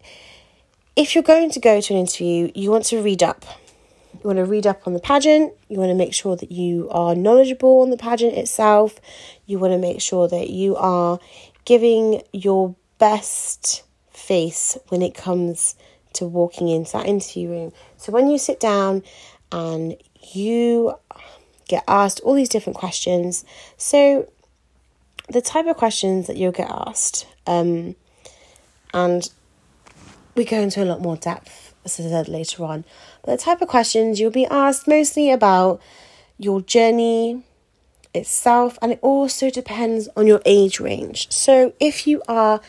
if 0.96 1.14
you're 1.14 1.24
going 1.24 1.50
to 1.52 1.60
go 1.60 1.82
to 1.82 1.94
an 1.94 2.00
interview, 2.00 2.52
you 2.56 2.72
want 2.72 2.86
to 2.86 3.02
read 3.02 3.22
up. 3.22 3.46
You 4.14 4.22
want 4.24 4.38
to 4.38 4.46
read 4.46 4.66
up 4.66 4.88
on 4.88 4.94
the 4.94 5.00
pageant. 5.00 5.54
You 5.68 5.78
want 5.78 5.90
to 5.90 5.96
make 5.96 6.14
sure 6.14 6.36
that 6.36 6.52
you 6.52 6.90
are 6.90 7.16
knowledgeable 7.16 7.82
on 7.82 7.90
the 7.90 7.98
pageant 7.98 8.34
itself. 8.34 9.00
You 9.46 9.60
want 9.60 9.74
to 9.74 9.78
make 9.78 10.02
sure 10.02 10.28
that 10.28 10.50
you 10.50 10.76
are 10.78 11.20
giving 11.66 12.22
your 12.32 12.76
best 12.98 13.84
face 14.10 14.78
when 14.88 15.02
it 15.02 15.14
comes 15.14 15.76
to 16.14 16.26
walking 16.26 16.70
into 16.70 16.94
that 16.94 17.08
interview 17.08 17.50
room. 17.50 17.74
So 17.98 18.12
when 18.12 18.30
you 18.30 18.38
sit 18.38 18.60
down 18.60 19.04
and 19.52 19.98
you 20.34 20.96
get 21.68 21.84
asked 21.88 22.22
all 22.22 22.36
these 22.36 22.50
different 22.50 22.78
questions, 22.78 23.44
so 23.78 24.30
the 25.30 25.42
type 25.42 25.68
of 25.68 25.76
questions 25.76 26.28
that 26.28 26.38
you'll 26.38 26.52
get 26.52 26.70
asked, 26.70 27.28
um, 27.48 27.96
and 28.96 29.30
we 30.36 30.46
go 30.46 30.58
into 30.58 30.82
a 30.82 30.86
lot 30.86 31.02
more 31.02 31.18
depth, 31.18 31.76
as 31.84 32.00
I 32.00 32.04
said 32.04 32.28
later 32.28 32.64
on. 32.64 32.86
But 33.24 33.38
the 33.38 33.44
type 33.44 33.62
of 33.62 33.68
questions 33.68 34.20
you'll 34.20 34.32
be 34.32 34.48
asked 34.48 34.88
mostly 34.88 35.30
about 35.30 35.82
your 36.40 36.62
journey 36.62 37.44
itself, 38.14 38.80
and 38.82 38.94
it 38.94 39.00
also 39.02 39.50
depends 39.50 40.08
on 40.16 40.26
your 40.26 40.42
age 40.46 40.80
range. 40.80 41.30
So 41.32 41.74
if 41.80 42.08
you 42.08 42.22
are 42.28 42.62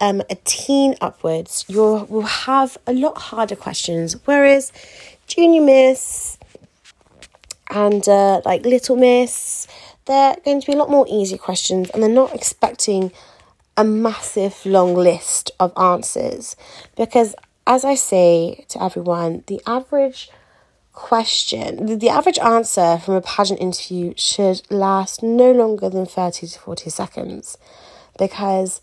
um, 0.00 0.22
a 0.30 0.36
teen 0.44 0.94
upwards, 1.00 1.64
you 1.66 2.06
will 2.08 2.22
have 2.22 2.78
a 2.86 2.92
lot 2.92 3.18
harder 3.18 3.56
questions, 3.56 4.16
whereas 4.24 4.72
junior 5.26 5.62
miss 5.62 6.38
and 7.70 8.08
uh, 8.08 8.42
like 8.44 8.64
little 8.64 8.94
miss, 8.94 9.66
they're 10.04 10.36
going 10.44 10.60
to 10.60 10.66
be 10.66 10.72
a 10.72 10.76
lot 10.76 10.90
more 10.90 11.06
easy 11.08 11.36
questions, 11.36 11.90
and 11.90 12.00
they're 12.00 12.10
not 12.10 12.32
expecting 12.32 13.10
a 13.76 13.84
massive 13.84 14.64
long 14.64 14.94
list 14.94 15.50
of 15.58 15.72
answers 15.76 16.56
because 16.96 17.34
as 17.66 17.84
I 17.84 17.94
say 17.94 18.66
to 18.68 18.82
everyone, 18.82 19.42
the 19.46 19.60
average 19.66 20.30
question, 20.92 21.98
the 21.98 22.08
average 22.08 22.38
answer 22.38 22.98
from 22.98 23.14
a 23.14 23.20
pageant 23.20 23.60
interview 23.60 24.14
should 24.16 24.62
last 24.70 25.22
no 25.22 25.50
longer 25.50 25.88
than 25.88 26.06
30 26.06 26.46
to 26.46 26.58
40 26.58 26.90
seconds 26.90 27.58
because 28.18 28.80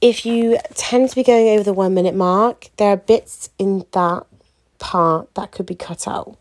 if 0.00 0.24
you 0.24 0.58
tend 0.74 1.10
to 1.10 1.14
be 1.14 1.22
going 1.22 1.48
over 1.48 1.62
the 1.62 1.74
one 1.74 1.94
minute 1.94 2.14
mark, 2.14 2.68
there 2.78 2.88
are 2.90 2.96
bits 2.96 3.50
in 3.58 3.84
that 3.92 4.24
part 4.78 5.32
that 5.34 5.52
could 5.52 5.66
be 5.66 5.74
cut 5.74 6.08
out. 6.08 6.36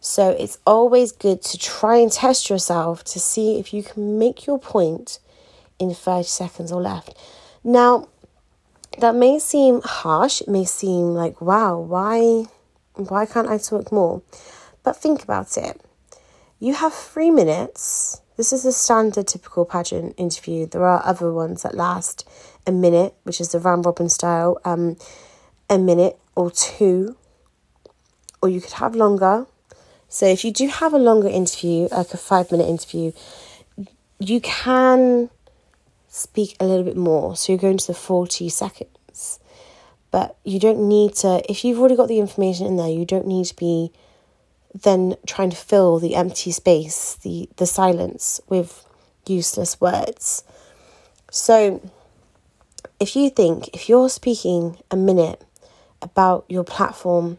So 0.00 0.30
it's 0.30 0.58
always 0.66 1.12
good 1.12 1.40
to 1.42 1.58
try 1.58 1.96
and 1.96 2.12
test 2.12 2.50
yourself 2.50 3.04
to 3.04 3.20
see 3.20 3.58
if 3.58 3.72
you 3.72 3.82
can 3.82 4.18
make 4.18 4.44
your 4.44 4.58
point 4.58 5.18
in 5.90 5.94
30 5.94 6.24
seconds 6.24 6.72
or 6.72 6.80
left. 6.80 7.16
Now, 7.62 8.08
that 8.98 9.14
may 9.14 9.38
seem 9.38 9.80
harsh, 9.82 10.40
it 10.40 10.48
may 10.48 10.64
seem 10.64 11.14
like, 11.14 11.40
wow, 11.40 11.78
why 11.78 12.46
why 12.94 13.26
can't 13.26 13.48
I 13.48 13.58
talk 13.58 13.90
more? 13.90 14.22
But 14.84 14.96
think 14.96 15.22
about 15.22 15.56
it. 15.56 15.80
You 16.60 16.74
have 16.74 16.94
three 16.94 17.30
minutes. 17.30 18.20
This 18.36 18.52
is 18.52 18.64
a 18.64 18.72
standard 18.72 19.26
typical 19.26 19.64
pageant 19.64 20.14
interview. 20.16 20.66
There 20.66 20.84
are 20.84 21.02
other 21.04 21.32
ones 21.32 21.62
that 21.62 21.74
last 21.74 22.28
a 22.66 22.72
minute, 22.72 23.14
which 23.24 23.40
is 23.40 23.50
the 23.50 23.58
round 23.58 23.84
robin 23.84 24.08
style, 24.08 24.58
um, 24.64 24.96
a 25.68 25.78
minute 25.78 26.18
or 26.36 26.50
two, 26.50 27.16
or 28.40 28.48
you 28.48 28.60
could 28.60 28.74
have 28.74 28.94
longer. 28.94 29.46
So 30.08 30.26
if 30.26 30.44
you 30.44 30.52
do 30.52 30.68
have 30.68 30.94
a 30.94 30.98
longer 30.98 31.28
interview, 31.28 31.88
like 31.90 32.14
a 32.14 32.16
five 32.16 32.52
minute 32.52 32.68
interview, 32.68 33.12
you 34.18 34.40
can 34.40 35.30
speak 36.14 36.56
a 36.60 36.64
little 36.64 36.84
bit 36.84 36.96
more. 36.96 37.34
So 37.34 37.52
you're 37.52 37.60
going 37.60 37.76
to 37.76 37.86
the 37.88 37.94
40 37.94 38.48
seconds. 38.48 39.40
But 40.12 40.36
you 40.44 40.60
don't 40.60 40.88
need 40.88 41.14
to, 41.16 41.42
if 41.50 41.64
you've 41.64 41.80
already 41.80 41.96
got 41.96 42.06
the 42.06 42.20
information 42.20 42.66
in 42.66 42.76
there, 42.76 42.88
you 42.88 43.04
don't 43.04 43.26
need 43.26 43.46
to 43.46 43.56
be 43.56 43.90
then 44.72 45.16
trying 45.26 45.50
to 45.50 45.56
fill 45.56 45.98
the 45.98 46.14
empty 46.14 46.52
space, 46.52 47.16
the, 47.16 47.48
the 47.56 47.66
silence 47.66 48.40
with 48.48 48.86
useless 49.26 49.80
words. 49.80 50.44
So 51.32 51.82
if 53.00 53.16
you 53.16 53.28
think, 53.28 53.74
if 53.74 53.88
you're 53.88 54.08
speaking 54.08 54.78
a 54.92 54.96
minute 54.96 55.42
about 56.00 56.44
your 56.48 56.64
platform, 56.64 57.38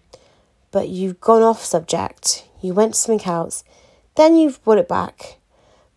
but 0.72 0.90
you've 0.90 1.22
gone 1.22 1.42
off 1.42 1.64
subject, 1.64 2.46
you 2.62 2.74
went 2.74 2.96
to 2.96 3.00
something 3.00 3.28
else, 3.28 3.64
then 4.16 4.36
you've 4.36 4.62
brought 4.66 4.80
it 4.80 4.90
back. 4.90 5.38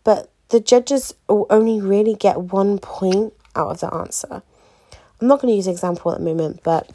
But 0.04 0.30
the 0.50 0.60
judges 0.60 1.14
will 1.28 1.46
only 1.50 1.80
really 1.80 2.14
get 2.14 2.40
one 2.40 2.78
point 2.78 3.32
out 3.54 3.70
of 3.70 3.80
the 3.80 3.92
answer. 3.92 4.42
I'm 5.20 5.28
not 5.28 5.40
going 5.40 5.52
to 5.52 5.56
use 5.56 5.66
an 5.66 5.72
example 5.72 6.12
at 6.12 6.18
the 6.18 6.24
moment, 6.24 6.60
but 6.62 6.90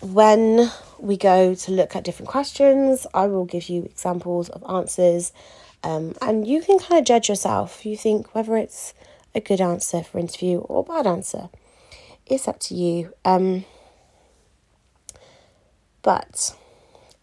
when 0.00 0.70
we 0.98 1.16
go 1.16 1.54
to 1.54 1.72
look 1.72 1.94
at 1.94 2.04
different 2.04 2.28
questions, 2.28 3.06
I 3.12 3.26
will 3.26 3.44
give 3.44 3.68
you 3.68 3.84
examples 3.84 4.48
of 4.48 4.64
answers, 4.68 5.32
um, 5.82 6.14
and 6.22 6.46
you 6.46 6.62
can 6.62 6.78
kind 6.78 6.98
of 6.98 7.04
judge 7.04 7.28
yourself. 7.28 7.84
You 7.84 7.96
think 7.96 8.34
whether 8.34 8.56
it's 8.56 8.94
a 9.34 9.40
good 9.40 9.60
answer 9.60 10.02
for 10.02 10.18
interview 10.18 10.58
or 10.58 10.84
bad 10.84 11.06
answer. 11.06 11.48
It's 12.26 12.48
up 12.48 12.60
to 12.60 12.74
you. 12.74 13.14
Um, 13.24 13.64
but 16.02 16.54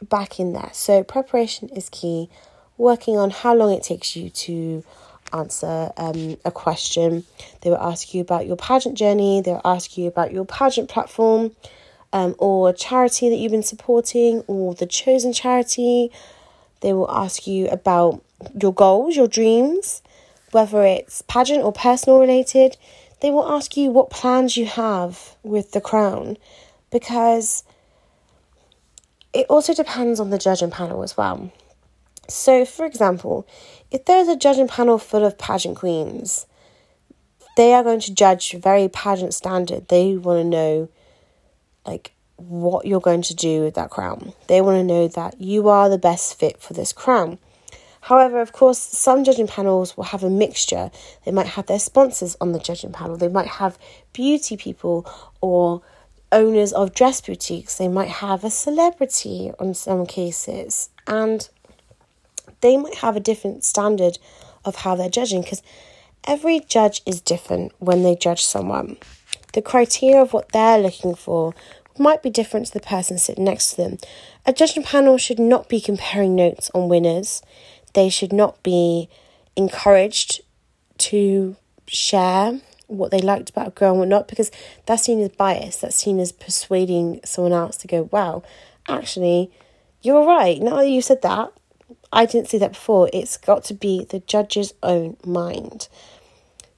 back 0.02 0.40
in 0.40 0.54
there, 0.54 0.70
so 0.74 1.04
preparation 1.04 1.70
is 1.70 1.90
key. 1.90 2.30
Working 2.78 3.18
on 3.18 3.30
how 3.30 3.56
long 3.56 3.72
it 3.72 3.84
takes 3.84 4.16
you 4.16 4.30
to 4.30 4.84
answer 5.36 5.92
um, 5.98 6.38
a 6.46 6.52
question. 6.52 7.26
They 7.62 7.70
will 7.70 7.78
ask 7.92 8.14
you 8.14 8.22
about 8.22 8.48
your 8.48 8.56
pageant 8.56 8.98
journey. 8.98 9.42
They'll 9.42 9.62
ask 9.66 9.98
you 9.98 10.08
about 10.08 10.32
your 10.32 10.46
pageant 10.46 10.90
platform, 10.90 11.52
um, 12.14 12.36
or 12.38 12.74
charity 12.74 13.30
that 13.30 13.36
you've 13.36 13.52
been 13.52 13.64
supporting, 13.64 14.44
or 14.48 14.74
the 14.74 14.86
chosen 14.86 15.34
charity. 15.34 16.12
They 16.82 16.94
will 16.94 17.12
ask 17.12 17.48
you 17.48 17.68
about 17.70 18.24
your 18.62 18.74
goals, 18.74 19.16
your 19.16 19.28
dreams, 19.28 20.02
whether 20.52 20.84
it's 20.84 21.22
pageant 21.24 21.64
or 21.64 21.72
personal 21.72 22.20
related. 22.20 22.78
They 23.22 23.32
will 23.32 23.48
ask 23.48 23.76
you 23.76 23.92
what 23.92 24.10
plans 24.10 24.58
you 24.58 24.66
have 24.66 25.36
with 25.44 25.72
the 25.72 25.82
crown, 25.82 26.38
because 26.92 27.64
it 29.34 29.46
also 29.50 29.74
depends 29.74 30.20
on 30.20 30.30
the 30.30 30.38
judging 30.38 30.72
panel 30.72 31.04
as 31.04 31.18
well. 31.18 31.52
So, 32.28 32.66
for 32.66 32.86
example, 32.86 33.48
if 33.92 34.06
there's 34.06 34.28
a 34.28 34.36
judging 34.36 34.68
panel 34.68 34.98
full 34.98 35.26
of 35.26 35.38
pageant 35.38 35.78
queens, 35.78 36.46
they 37.56 37.74
are 37.74 37.84
going 37.84 38.02
to 38.02 38.14
judge 38.14 38.54
very 38.54 38.88
pageant 38.90 39.34
standard. 39.34 39.88
They 39.88 40.18
want 40.18 40.40
to 40.40 40.44
know, 40.44 40.90
like, 41.86 42.14
what 42.38 42.86
you're 42.86 43.00
going 43.00 43.22
to 43.24 43.36
do 43.36 43.62
with 43.62 43.76
that 43.76 43.90
crown. 43.90 44.34
They 44.48 44.62
want 44.62 44.78
to 44.78 44.84
know 44.84 45.08
that 45.10 45.40
you 45.40 45.70
are 45.70 45.90
the 45.90 45.98
best 45.98 46.38
fit 46.38 46.62
for 46.62 46.74
this 46.74 46.92
crown. 46.92 47.40
However, 48.02 48.40
of 48.40 48.52
course, 48.52 48.78
some 48.78 49.24
judging 49.24 49.48
panels 49.48 49.98
will 49.98 50.04
have 50.04 50.24
a 50.24 50.30
mixture. 50.30 50.92
They 51.24 51.32
might 51.32 51.48
have 51.48 51.66
their 51.66 51.80
sponsors 51.80 52.38
on 52.40 52.52
the 52.52 52.60
judging 52.60 52.92
panel, 52.92 53.18
they 53.18 53.30
might 53.30 53.48
have 53.48 53.80
beauty 54.14 54.58
people 54.58 55.12
or 55.42 55.82
owners 56.32 56.74
of 56.74 56.94
dress 56.94 57.22
boutiques, 57.22 57.78
they 57.78 57.88
might 57.88 58.10
have 58.10 58.44
a 58.44 58.52
celebrity 58.52 59.52
on 59.60 59.74
some 59.74 60.06
cases, 60.06 60.90
and 61.08 61.50
they 62.66 62.78
might 62.78 62.96
have 62.96 63.16
a 63.16 63.20
different 63.20 63.64
standard 63.64 64.18
of 64.66 64.78
how 64.78 64.96
they're 64.96 65.08
judging 65.08 65.44
because 65.44 65.62
every 66.24 66.60
judge 66.60 67.04
is 67.06 67.22
different 67.22 67.72
when 67.78 68.02
they 68.02 68.16
judge 68.16 68.44
someone. 68.44 68.98
The 69.54 69.62
criteria 69.62 70.20
of 70.20 70.34
what 70.34 70.52
they're 70.52 70.80
looking 70.80 71.14
for 71.14 71.54
might 72.00 72.24
be 72.24 72.32
different 72.32 72.66
to 72.66 72.74
the 72.74 72.80
person 72.80 73.20
sitting 73.20 73.44
next 73.44 73.70
to 73.70 73.78
them. 73.78 73.98
A 74.48 74.52
judging 74.52 74.82
panel 74.82 75.20
should 75.20 75.38
not 75.38 75.70
be 75.70 75.80
comparing 75.80 76.36
notes 76.36 76.72
on 76.74 76.90
winners. 76.90 77.44
They 77.94 78.10
should 78.10 78.34
not 78.34 78.62
be 78.64 79.10
encouraged 79.56 80.42
to 80.98 81.56
share 81.86 82.60
what 82.88 83.12
they 83.12 83.20
liked 83.20 83.52
about 83.52 83.68
a 83.68 83.72
girl 83.72 83.92
and 83.92 84.00
whatnot 84.00 84.28
because 84.28 84.50
that's 84.88 85.04
seen 85.04 85.22
as 85.22 85.30
bias. 85.30 85.78
That's 85.78 85.96
seen 85.96 86.20
as 86.20 86.32
persuading 86.32 87.22
someone 87.24 87.54
else 87.54 87.78
to 87.78 87.88
go, 87.88 88.10
wow, 88.12 88.42
actually, 88.90 89.52
you're 90.02 90.26
right. 90.26 90.60
Now 90.60 90.78
that 90.78 90.90
you 90.90 91.04
said 91.04 91.22
that, 91.22 91.54
I 92.16 92.26
didn't 92.26 92.48
see 92.48 92.58
that 92.60 92.72
before. 92.72 93.10
It's 93.12 93.36
got 93.36 93.66
to 93.66 93.74
be 93.74 94.06
the 94.06 94.20
judge's 94.22 94.74
own 94.82 95.18
mind. 95.26 95.90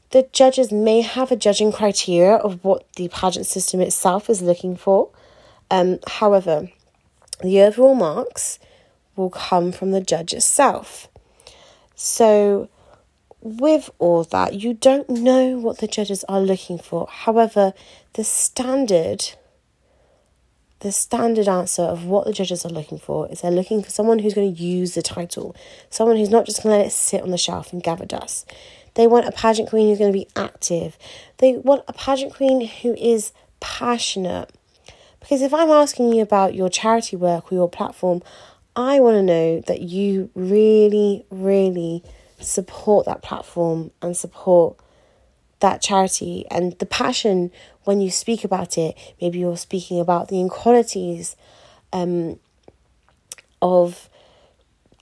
The 0.10 0.28
judges 0.32 0.72
may 0.72 1.02
have 1.02 1.32
a 1.32 1.36
judging 1.36 1.72
criteria 1.72 2.38
of 2.38 2.64
what 2.64 2.92
the 2.94 3.08
pageant 3.10 3.46
system 3.46 3.80
itself 3.80 4.32
is 4.32 4.42
looking 4.42 4.76
for. 4.76 5.10
Um, 5.70 6.00
however, 6.08 6.70
the 7.44 7.62
overall 7.62 7.94
marks 7.94 8.58
will 9.16 9.30
come 9.30 9.72
from 9.72 9.92
the 9.92 10.02
judge 10.02 10.34
itself. 10.34 11.08
So, 11.94 12.68
with 13.40 13.92
all 14.00 14.24
that, 14.24 14.56
you 14.56 14.74
don't 14.74 15.08
know 15.08 15.58
what 15.58 15.78
the 15.78 15.88
judges 15.88 16.24
are 16.28 16.42
looking 16.42 16.80
for. 16.80 17.08
However, 17.12 17.74
the 18.14 18.24
standard 18.24 19.34
the 20.80 20.92
standard 20.92 21.48
answer 21.48 21.82
of 21.82 22.06
what 22.06 22.26
the 22.26 22.34
judges 22.34 22.66
are 22.66 22.70
looking 22.70 23.00
for 23.00 23.28
is 23.32 23.42
they're 23.42 23.52
looking 23.52 23.82
for 23.82 23.90
someone 23.90 24.20
who's 24.20 24.34
going 24.34 24.54
to 24.54 24.64
use 24.64 24.94
the 24.94 25.02
title, 25.02 25.56
someone 25.90 26.18
who's 26.18 26.30
not 26.30 26.46
just 26.46 26.62
going 26.62 26.74
to 26.74 26.78
let 26.78 26.88
it 26.88 26.92
sit 26.92 27.22
on 27.22 27.32
the 27.32 27.38
shelf 27.38 27.74
and 27.74 27.82
gather 27.82 28.06
dust. 28.06 28.52
They 28.94 29.08
want 29.08 29.28
a 29.28 29.32
pageant 29.32 29.70
queen 29.70 29.90
who's 29.90 30.00
going 30.00 30.12
to 30.12 30.18
be 30.18 30.28
active. 30.36 30.98
They 31.38 31.54
want 31.54 31.84
a 31.88 31.94
pageant 31.94 32.34
queen 32.34 32.68
who 32.68 32.96
is 32.96 33.32
passionate. 33.60 34.52
Because 35.20 35.42
if 35.42 35.54
I'm 35.54 35.70
asking 35.70 36.14
you 36.14 36.22
about 36.22 36.54
your 36.54 36.70
charity 36.70 37.16
work 37.16 37.52
or 37.52 37.56
your 37.56 37.70
platform, 37.70 38.22
I 38.76 39.00
want 39.00 39.16
to 39.16 39.24
know 39.24 39.62
that 39.62 39.82
you 39.82 40.30
really, 40.36 41.26
really 41.32 42.04
support 42.40 43.06
that 43.08 43.24
platform 43.24 43.92
and 44.02 44.16
support 44.16 44.78
that 45.60 45.82
charity 45.82 46.46
and 46.52 46.78
the 46.78 46.86
passion 46.86 47.52
when 47.88 48.02
you 48.02 48.12
speak 48.12 48.44
about 48.44 48.78
it. 48.78 48.96
Maybe 49.22 49.40
you're 49.40 49.58
speaking 49.58 50.00
about 50.00 50.28
the 50.28 50.40
inequalities 50.40 51.36
um, 51.94 52.40
of 53.62 54.10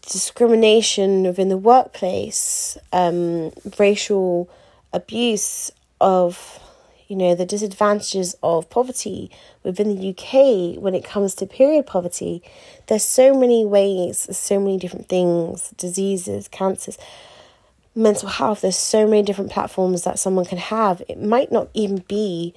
discrimination 0.04 1.24
within 1.24 1.50
the 1.50 1.58
workplace, 1.58 2.78
um, 2.94 3.52
racial 3.80 4.50
abuse, 4.94 5.72
of 6.00 6.60
you 7.08 7.16
know 7.16 7.36
the 7.36 7.46
disadvantages 7.46 8.36
of 8.44 8.70
poverty 8.70 9.32
within 9.64 9.96
the 9.96 10.10
UK 10.10 10.82
when 10.82 10.94
it 10.94 11.04
comes 11.04 11.34
to 11.36 11.46
period 11.46 11.88
poverty. 11.88 12.44
There's 12.88 13.04
so 13.04 13.34
many 13.34 13.66
ways, 13.66 14.28
so 14.38 14.60
many 14.60 14.78
different 14.78 15.10
things, 15.10 15.72
diseases, 15.78 16.48
cancers 16.48 16.98
mental 17.96 18.28
health, 18.28 18.62
there's 18.62 18.78
so 18.78 19.08
many 19.08 19.24
different 19.24 19.52
platforms 19.52 20.04
that 20.04 20.20
someone 20.20 20.46
can 20.46 20.58
have. 20.58 21.02
It 21.08 21.22
might 21.22 21.52
not 21.52 21.70
even 21.74 22.04
be 22.08 22.54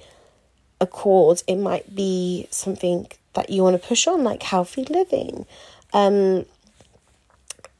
a 0.81 0.87
cause, 0.87 1.43
it 1.47 1.55
might 1.55 1.95
be 1.95 2.47
something 2.49 3.07
that 3.33 3.49
you 3.49 3.63
want 3.63 3.81
to 3.81 3.87
push 3.87 4.07
on, 4.07 4.23
like 4.23 4.43
healthy 4.43 4.85
living. 4.85 5.45
Um, 5.93 6.45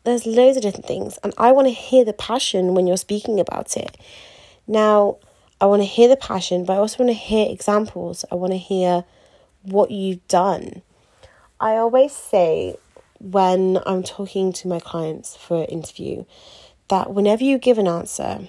there's 0.04 0.26
loads 0.26 0.58
of 0.58 0.64
different 0.64 0.86
things, 0.86 1.18
and 1.24 1.34
I 1.38 1.52
want 1.52 1.68
to 1.68 1.74
hear 1.74 2.06
the 2.06 2.14
passion 2.14 2.74
when 2.74 2.88
you're 2.88 2.98
speaking 2.98 3.40
about 3.40 3.78
it. 3.78 3.98
Now, 4.68 5.18
I 5.62 5.66
want 5.66 5.82
to 5.82 5.86
hear 5.88 6.08
the 6.08 6.16
passion, 6.16 6.64
but 6.64 6.74
I 6.74 6.78
also 6.78 7.04
want 7.04 7.10
to 7.10 7.22
hear 7.22 7.50
examples. 7.50 8.24
I 8.32 8.36
want 8.36 8.54
to 8.54 8.58
hear 8.58 9.04
what 9.64 9.92
you've 9.92 10.26
done. 10.28 10.82
I 11.60 11.76
always 11.76 12.14
say 12.14 12.78
when 13.20 13.80
I'm 13.86 14.04
talking 14.04 14.54
to 14.54 14.68
my 14.68 14.80
clients 14.80 15.36
for 15.36 15.64
an 15.64 15.66
interview, 15.66 16.24
that 16.88 17.14
whenever 17.14 17.44
you 17.44 17.58
give 17.58 17.78
an 17.78 17.88
answer, 17.88 18.48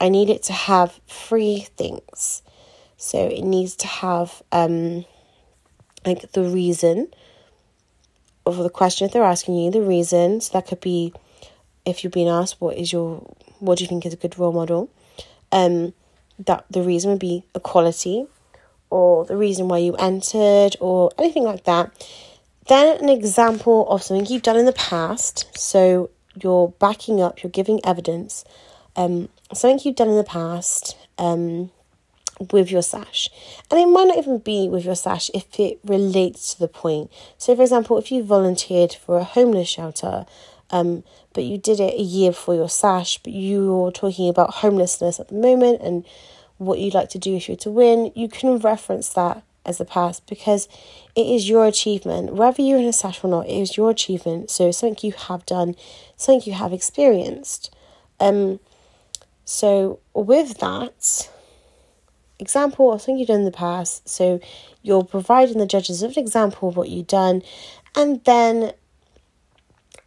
I 0.00 0.08
need 0.08 0.30
it 0.30 0.42
to 0.44 0.52
have 0.52 1.00
three 1.08 1.66
things. 1.76 2.42
So 3.02 3.18
it 3.18 3.42
needs 3.42 3.74
to 3.76 3.88
have 3.88 4.44
um, 4.52 5.04
like 6.06 6.30
the 6.30 6.44
reason 6.44 7.08
of 8.46 8.58
the 8.58 8.70
question 8.70 9.06
if 9.06 9.12
they're 9.12 9.24
asking 9.24 9.56
you, 9.56 9.72
the 9.72 9.82
reason. 9.82 10.40
So 10.40 10.52
that 10.52 10.68
could 10.68 10.80
be 10.80 11.12
if 11.84 12.04
you're 12.04 12.12
being 12.12 12.28
asked 12.28 12.60
what 12.60 12.76
is 12.76 12.92
your 12.92 13.18
what 13.58 13.78
do 13.78 13.84
you 13.84 13.88
think 13.88 14.06
is 14.06 14.14
a 14.14 14.16
good 14.16 14.38
role 14.38 14.52
model? 14.52 14.88
Um 15.50 15.94
that 16.38 16.64
the 16.70 16.82
reason 16.82 17.10
would 17.10 17.18
be 17.18 17.42
equality 17.56 18.28
or 18.88 19.24
the 19.24 19.36
reason 19.36 19.66
why 19.66 19.78
you 19.78 19.94
entered 19.96 20.76
or 20.78 21.10
anything 21.18 21.42
like 21.42 21.64
that. 21.64 21.90
Then 22.68 23.02
an 23.02 23.08
example 23.08 23.88
of 23.88 24.04
something 24.04 24.26
you've 24.26 24.42
done 24.42 24.56
in 24.56 24.64
the 24.64 24.72
past. 24.72 25.58
So 25.58 26.10
you're 26.40 26.68
backing 26.78 27.20
up, 27.20 27.42
you're 27.42 27.50
giving 27.50 27.84
evidence, 27.84 28.44
um, 28.94 29.28
something 29.52 29.80
you've 29.84 29.96
done 29.96 30.08
in 30.08 30.16
the 30.16 30.24
past 30.24 30.96
um, 31.18 31.72
with 32.50 32.70
your 32.70 32.82
sash. 32.82 33.28
And 33.70 33.80
it 33.80 33.86
might 33.86 34.08
not 34.08 34.18
even 34.18 34.38
be 34.38 34.68
with 34.68 34.84
your 34.84 34.94
sash 34.94 35.30
if 35.34 35.58
it 35.58 35.78
relates 35.84 36.54
to 36.54 36.60
the 36.60 36.68
point. 36.68 37.10
So, 37.38 37.54
for 37.54 37.62
example, 37.62 37.98
if 37.98 38.10
you 38.10 38.22
volunteered 38.22 38.92
for 38.92 39.18
a 39.18 39.24
homeless 39.24 39.68
shelter, 39.68 40.26
um, 40.70 41.04
but 41.34 41.44
you 41.44 41.58
did 41.58 41.80
it 41.80 41.94
a 41.94 42.02
year 42.02 42.30
before 42.30 42.54
your 42.54 42.68
sash, 42.68 43.18
but 43.18 43.32
you're 43.32 43.92
talking 43.92 44.28
about 44.28 44.54
homelessness 44.54 45.20
at 45.20 45.28
the 45.28 45.34
moment 45.34 45.82
and 45.82 46.04
what 46.58 46.78
you'd 46.78 46.94
like 46.94 47.10
to 47.10 47.18
do 47.18 47.36
if 47.36 47.48
you 47.48 47.54
were 47.54 47.60
to 47.60 47.70
win, 47.70 48.12
you 48.14 48.28
can 48.28 48.58
reference 48.58 49.08
that 49.10 49.42
as 49.64 49.80
a 49.80 49.84
past 49.84 50.26
because 50.26 50.68
it 51.14 51.26
is 51.26 51.48
your 51.48 51.66
achievement. 51.66 52.34
Whether 52.34 52.62
you're 52.62 52.78
in 52.78 52.86
a 52.86 52.92
sash 52.92 53.22
or 53.22 53.28
not, 53.28 53.46
it 53.46 53.60
is 53.60 53.76
your 53.76 53.90
achievement. 53.90 54.50
So 54.50 54.68
it's 54.68 54.78
something 54.78 54.98
you 55.08 55.14
have 55.28 55.46
done, 55.46 55.76
something 56.16 56.48
you 56.50 56.56
have 56.56 56.72
experienced. 56.72 57.74
Um, 58.18 58.60
so 59.44 60.00
with 60.14 60.58
that 60.58 61.28
example 62.42 62.86
or 62.86 62.98
something 62.98 63.18
you've 63.18 63.28
done 63.28 63.40
in 63.40 63.44
the 63.46 63.50
past, 63.52 64.08
so 64.08 64.40
you're 64.82 65.04
providing 65.04 65.58
the 65.58 65.66
judges 65.66 66.02
with 66.02 66.16
an 66.16 66.22
example 66.22 66.68
of 66.68 66.76
what 66.76 66.90
you've 66.90 67.06
done, 67.06 67.42
and 67.96 68.22
then 68.24 68.72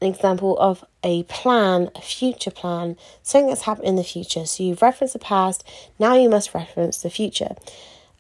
an 0.02 0.08
example 0.08 0.58
of 0.60 0.84
a 1.04 1.24
plan, 1.24 1.90
a 1.96 2.02
future 2.02 2.52
plan, 2.52 2.98
something 3.24 3.48
that's 3.50 3.62
happened 3.62 3.88
in 3.88 3.96
the 3.96 4.04
future. 4.04 4.46
So 4.46 4.64
you've 4.64 4.82
referenced 4.82 5.14
the 5.14 5.20
past, 5.20 5.64
now 6.00 6.16
you 6.16 6.30
must 6.30 6.54
reference 6.54 7.02
the 7.02 7.10
future. 7.10 7.56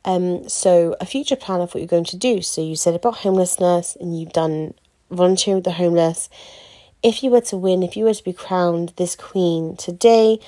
Um, 0.06 0.48
so 0.48 0.96
a 1.02 1.06
future 1.06 1.36
plan 1.36 1.62
of 1.62 1.74
what 1.74 1.82
you're 1.82 1.88
going 1.88 2.06
to 2.06 2.18
do. 2.18 2.42
So 2.42 2.62
you 2.62 2.76
said 2.76 2.96
about 2.96 3.18
homelessness 3.18 3.98
and 4.00 4.18
you've 4.18 4.34
done 4.34 4.76
volunteering 5.10 5.58
with 5.58 5.66
the 5.66 5.72
homeless. 5.72 6.30
If 7.04 7.24
you 7.24 7.32
were 7.32 7.42
to 7.42 7.58
win, 7.58 7.84
if 7.84 7.98
you 7.98 8.06
were 8.06 8.14
to 8.14 8.24
be 8.24 8.34
crowned 8.34 8.94
this 8.98 9.16
queen 9.16 9.76
today, 9.76 10.40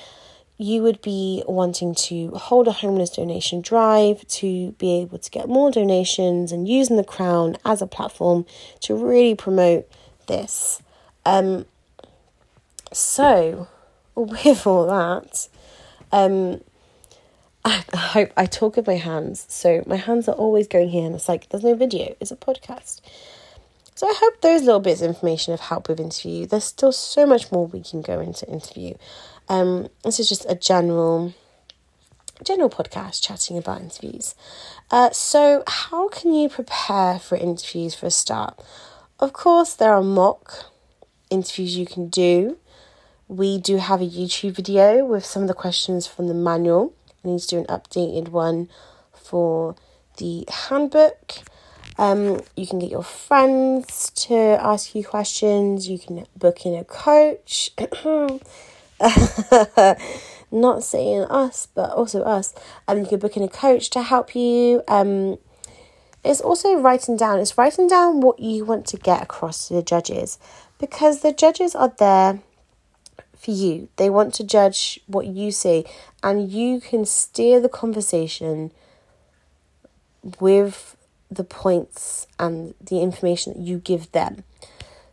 you 0.58 0.82
would 0.82 1.00
be 1.00 1.44
wanting 1.46 1.94
to 1.94 2.30
hold 2.30 2.66
a 2.66 2.72
homeless 2.72 3.10
donation 3.10 3.60
drive 3.60 4.26
to 4.26 4.72
be 4.72 5.00
able 5.00 5.18
to 5.18 5.30
get 5.30 5.48
more 5.48 5.70
donations 5.70 6.50
and 6.50 6.68
using 6.68 6.96
the 6.96 7.04
crown 7.04 7.56
as 7.64 7.80
a 7.80 7.86
platform 7.86 8.44
to 8.80 8.94
really 8.94 9.36
promote 9.36 9.88
this. 10.26 10.82
Um, 11.24 11.64
so, 12.92 13.68
with 14.16 14.66
all 14.66 14.86
that, 14.86 15.48
um, 16.10 16.60
I 17.64 17.84
hope 17.96 18.32
I 18.36 18.46
talk 18.46 18.76
with 18.76 18.86
my 18.86 18.96
hands. 18.96 19.46
So 19.48 19.84
my 19.86 19.96
hands 19.96 20.28
are 20.28 20.34
always 20.34 20.66
going 20.66 20.88
here, 20.88 21.06
and 21.06 21.14
it's 21.14 21.28
like 21.28 21.48
there's 21.50 21.64
no 21.64 21.74
video, 21.74 22.16
it's 22.18 22.30
a 22.30 22.36
podcast. 22.36 23.00
So 23.94 24.06
I 24.06 24.14
hope 24.16 24.40
those 24.40 24.62
little 24.62 24.80
bits 24.80 25.02
of 25.02 25.08
information 25.08 25.52
have 25.52 25.60
helped 25.60 25.88
with 25.88 25.98
interview. 25.98 26.46
There's 26.46 26.64
still 26.64 26.92
so 26.92 27.26
much 27.26 27.50
more 27.50 27.66
we 27.66 27.82
can 27.82 28.00
go 28.00 28.20
into 28.20 28.48
interview. 28.48 28.94
Um, 29.48 29.88
this 30.04 30.20
is 30.20 30.28
just 30.28 30.44
a 30.48 30.54
general 30.54 31.34
general 32.44 32.70
podcast 32.70 33.22
chatting 33.22 33.58
about 33.58 33.80
interviews. 33.80 34.34
Uh, 34.90 35.10
so, 35.10 35.64
how 35.66 36.08
can 36.08 36.32
you 36.32 36.48
prepare 36.48 37.18
for 37.18 37.36
interviews 37.36 37.94
for 37.94 38.06
a 38.06 38.10
start? 38.10 38.60
Of 39.18 39.32
course, 39.32 39.74
there 39.74 39.92
are 39.92 40.02
mock 40.02 40.66
interviews 41.30 41.76
you 41.76 41.86
can 41.86 42.08
do. 42.08 42.58
We 43.26 43.58
do 43.58 43.76
have 43.76 44.00
a 44.00 44.06
YouTube 44.06 44.56
video 44.56 45.04
with 45.04 45.24
some 45.24 45.42
of 45.42 45.48
the 45.48 45.54
questions 45.54 46.06
from 46.06 46.28
the 46.28 46.34
manual. 46.34 46.94
I 47.24 47.28
need 47.28 47.40
to 47.40 47.48
do 47.48 47.58
an 47.58 47.66
updated 47.66 48.28
one 48.28 48.68
for 49.12 49.74
the 50.16 50.44
handbook. 50.48 51.34
Um, 51.98 52.40
you 52.56 52.66
can 52.66 52.78
get 52.78 52.90
your 52.90 53.02
friends 53.02 54.10
to 54.14 54.34
ask 54.34 54.94
you 54.94 55.04
questions. 55.04 55.88
You 55.88 55.98
can 55.98 56.26
book 56.36 56.64
in 56.64 56.74
a 56.74 56.84
coach. 56.84 57.72
Not 60.50 60.82
saying 60.82 61.24
us, 61.24 61.68
but 61.74 61.90
also 61.90 62.22
us. 62.22 62.54
And 62.86 62.98
um, 62.98 63.04
you 63.04 63.08
can 63.08 63.18
book 63.18 63.36
in 63.36 63.42
a 63.42 63.48
coach 63.48 63.90
to 63.90 64.02
help 64.02 64.34
you. 64.34 64.82
Um, 64.88 65.38
it's 66.24 66.40
also 66.40 66.74
writing 66.78 67.16
down. 67.16 67.38
It's 67.38 67.56
writing 67.56 67.86
down 67.86 68.20
what 68.20 68.40
you 68.40 68.64
want 68.64 68.86
to 68.86 68.96
get 68.96 69.22
across 69.22 69.68
to 69.68 69.74
the 69.74 69.82
judges, 69.82 70.38
because 70.78 71.20
the 71.20 71.32
judges 71.32 71.74
are 71.74 71.92
there 71.98 72.40
for 73.36 73.50
you. 73.50 73.88
They 73.96 74.10
want 74.10 74.34
to 74.34 74.44
judge 74.44 75.00
what 75.06 75.26
you 75.26 75.52
say, 75.52 75.84
and 76.22 76.50
you 76.50 76.80
can 76.80 77.04
steer 77.04 77.60
the 77.60 77.68
conversation 77.68 78.72
with 80.40 80.96
the 81.30 81.44
points 81.44 82.26
and 82.38 82.74
the 82.80 83.00
information 83.00 83.52
that 83.52 83.60
you 83.60 83.78
give 83.78 84.10
them. 84.12 84.44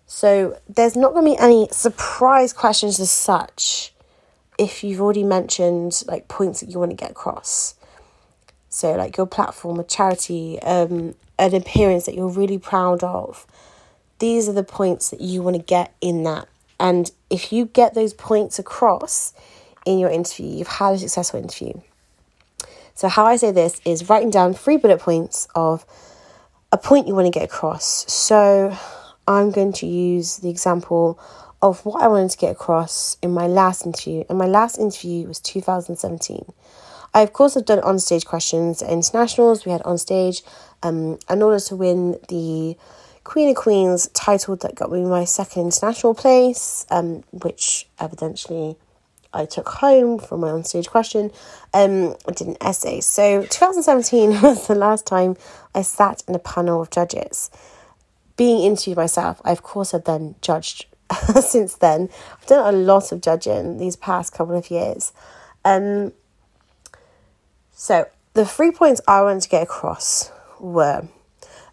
So 0.08 0.60
there's 0.70 0.96
not 0.96 1.14
going 1.14 1.26
to 1.26 1.32
be 1.32 1.38
any 1.38 1.68
surprise 1.72 2.54
questions 2.54 3.00
as 3.00 3.12
such 3.12 3.94
if 4.58 4.84
you've 4.84 5.02
already 5.02 5.24
mentioned 5.24 6.04
like 6.08 6.28
points 6.28 6.62
that 6.62 6.70
you 6.70 6.80
want 6.80 6.92
to 6.92 6.96
get 6.96 7.12
across. 7.12 7.76
So 8.70 8.94
like 8.96 9.18
your 9.18 9.26
platform, 9.26 9.80
a 9.80 9.84
charity, 9.84 10.62
um, 10.62 11.16
an 11.40 11.56
appearance 11.56 12.06
that 12.06 12.16
you're 12.16 12.30
really 12.30 12.58
proud 12.58 13.04
of. 13.04 13.46
These 14.20 14.48
are 14.48 14.54
the 14.54 14.64
points 14.64 15.10
that 15.10 15.22
you 15.22 15.42
want 15.42 15.58
to 15.58 15.62
get 15.62 15.94
in 16.02 16.24
that. 16.24 16.48
And 16.80 17.12
if 17.30 17.52
you 17.52 17.66
get 17.66 17.94
those 17.94 18.14
points 18.14 18.60
across 18.60 19.34
in 19.86 20.00
your 20.00 20.10
interview, 20.10 20.48
you've 20.48 20.68
had 20.68 20.94
a 20.94 20.98
successful 20.98 21.40
interview. 21.40 21.74
So 22.94 23.10
how 23.10 23.26
I 23.26 23.36
say 23.36 23.52
this 23.52 23.82
is 23.86 24.10
writing 24.10 24.30
down 24.30 24.54
three 24.54 24.78
bullet 24.78 25.00
points 25.00 25.48
of 25.56 25.86
a 26.72 26.78
point 26.78 27.08
you 27.08 27.16
want 27.16 27.28
to 27.28 27.32
get 27.32 27.44
across. 27.44 28.10
So 28.12 28.78
I'm 29.28 29.52
going 29.52 29.74
to 29.74 29.88
use 29.88 30.38
the 30.38 30.50
example 30.50 31.20
of 31.62 31.84
what 31.86 32.04
I 32.04 32.08
wanted 32.08 32.32
to 32.32 32.38
get 32.38 32.52
across 32.52 33.18
in 33.22 33.32
my 33.32 33.48
last 33.48 33.86
interview. 33.86 34.24
And 34.30 34.38
my 34.38 34.46
last 34.46 34.78
interview 34.78 35.28
was 35.28 35.40
2017. 35.40 36.46
I, 37.14 37.22
of 37.22 37.34
course, 37.34 37.54
have 37.54 37.66
done 37.66 37.80
on 37.80 37.98
stage 38.00 38.26
questions 38.26 38.82
at 38.82 38.92
internationals. 38.92 39.66
We 39.66 39.72
had 39.72 39.82
on 39.84 39.98
stage 39.98 40.42
um, 40.84 41.18
in 41.30 41.42
order 41.42 41.60
to 41.60 41.76
win 41.76 42.20
the 42.28 42.78
Queen 43.24 43.50
of 43.50 43.56
Queens 43.56 44.10
title 44.14 44.56
that 44.58 44.76
got 44.76 44.92
me 44.92 45.04
my 45.04 45.24
second 45.24 45.64
international 45.64 46.14
place, 46.14 46.86
um, 46.92 47.24
which 47.32 47.88
evidently 48.00 48.76
I 49.34 49.46
took 49.46 49.68
home 49.68 50.20
from 50.20 50.42
my 50.42 50.50
onstage 50.50 50.88
question. 50.90 51.32
Um, 51.74 52.16
I 52.28 52.32
did 52.32 52.48
an 52.48 52.58
essay. 52.62 53.02
So 53.02 53.42
2017 53.42 54.30
was 54.42 54.68
the 54.68 54.76
last 54.76 55.06
time 55.06 55.36
I 55.74 55.82
sat 55.82 56.24
in 56.28 56.36
a 56.36 56.40
panel 56.40 56.82
of 56.82 56.90
judges. 56.92 57.50
Being 58.38 58.64
interviewed 58.64 58.98
myself, 58.98 59.42
I 59.46 59.52
of 59.52 59.64
course 59.64 59.92
have 59.92 60.04
then 60.04 60.36
judged 60.42 60.86
since 61.42 61.76
then. 61.76 62.10
I've 62.34 62.46
done 62.46 62.74
a 62.74 62.78
lot 62.78 63.12
of 63.12 63.22
judging 63.22 63.78
these 63.78 63.96
past 63.96 64.34
couple 64.34 64.56
of 64.56 64.70
years. 64.70 65.14
Um, 65.64 66.14
so 67.72 68.08
the 68.34 68.46
three 68.46 68.72
points 68.72 69.02
I 69.08 69.22
wanted 69.22 69.44
to 69.44 69.50
get 69.50 69.64
across 69.64 70.32
were 70.60 71.08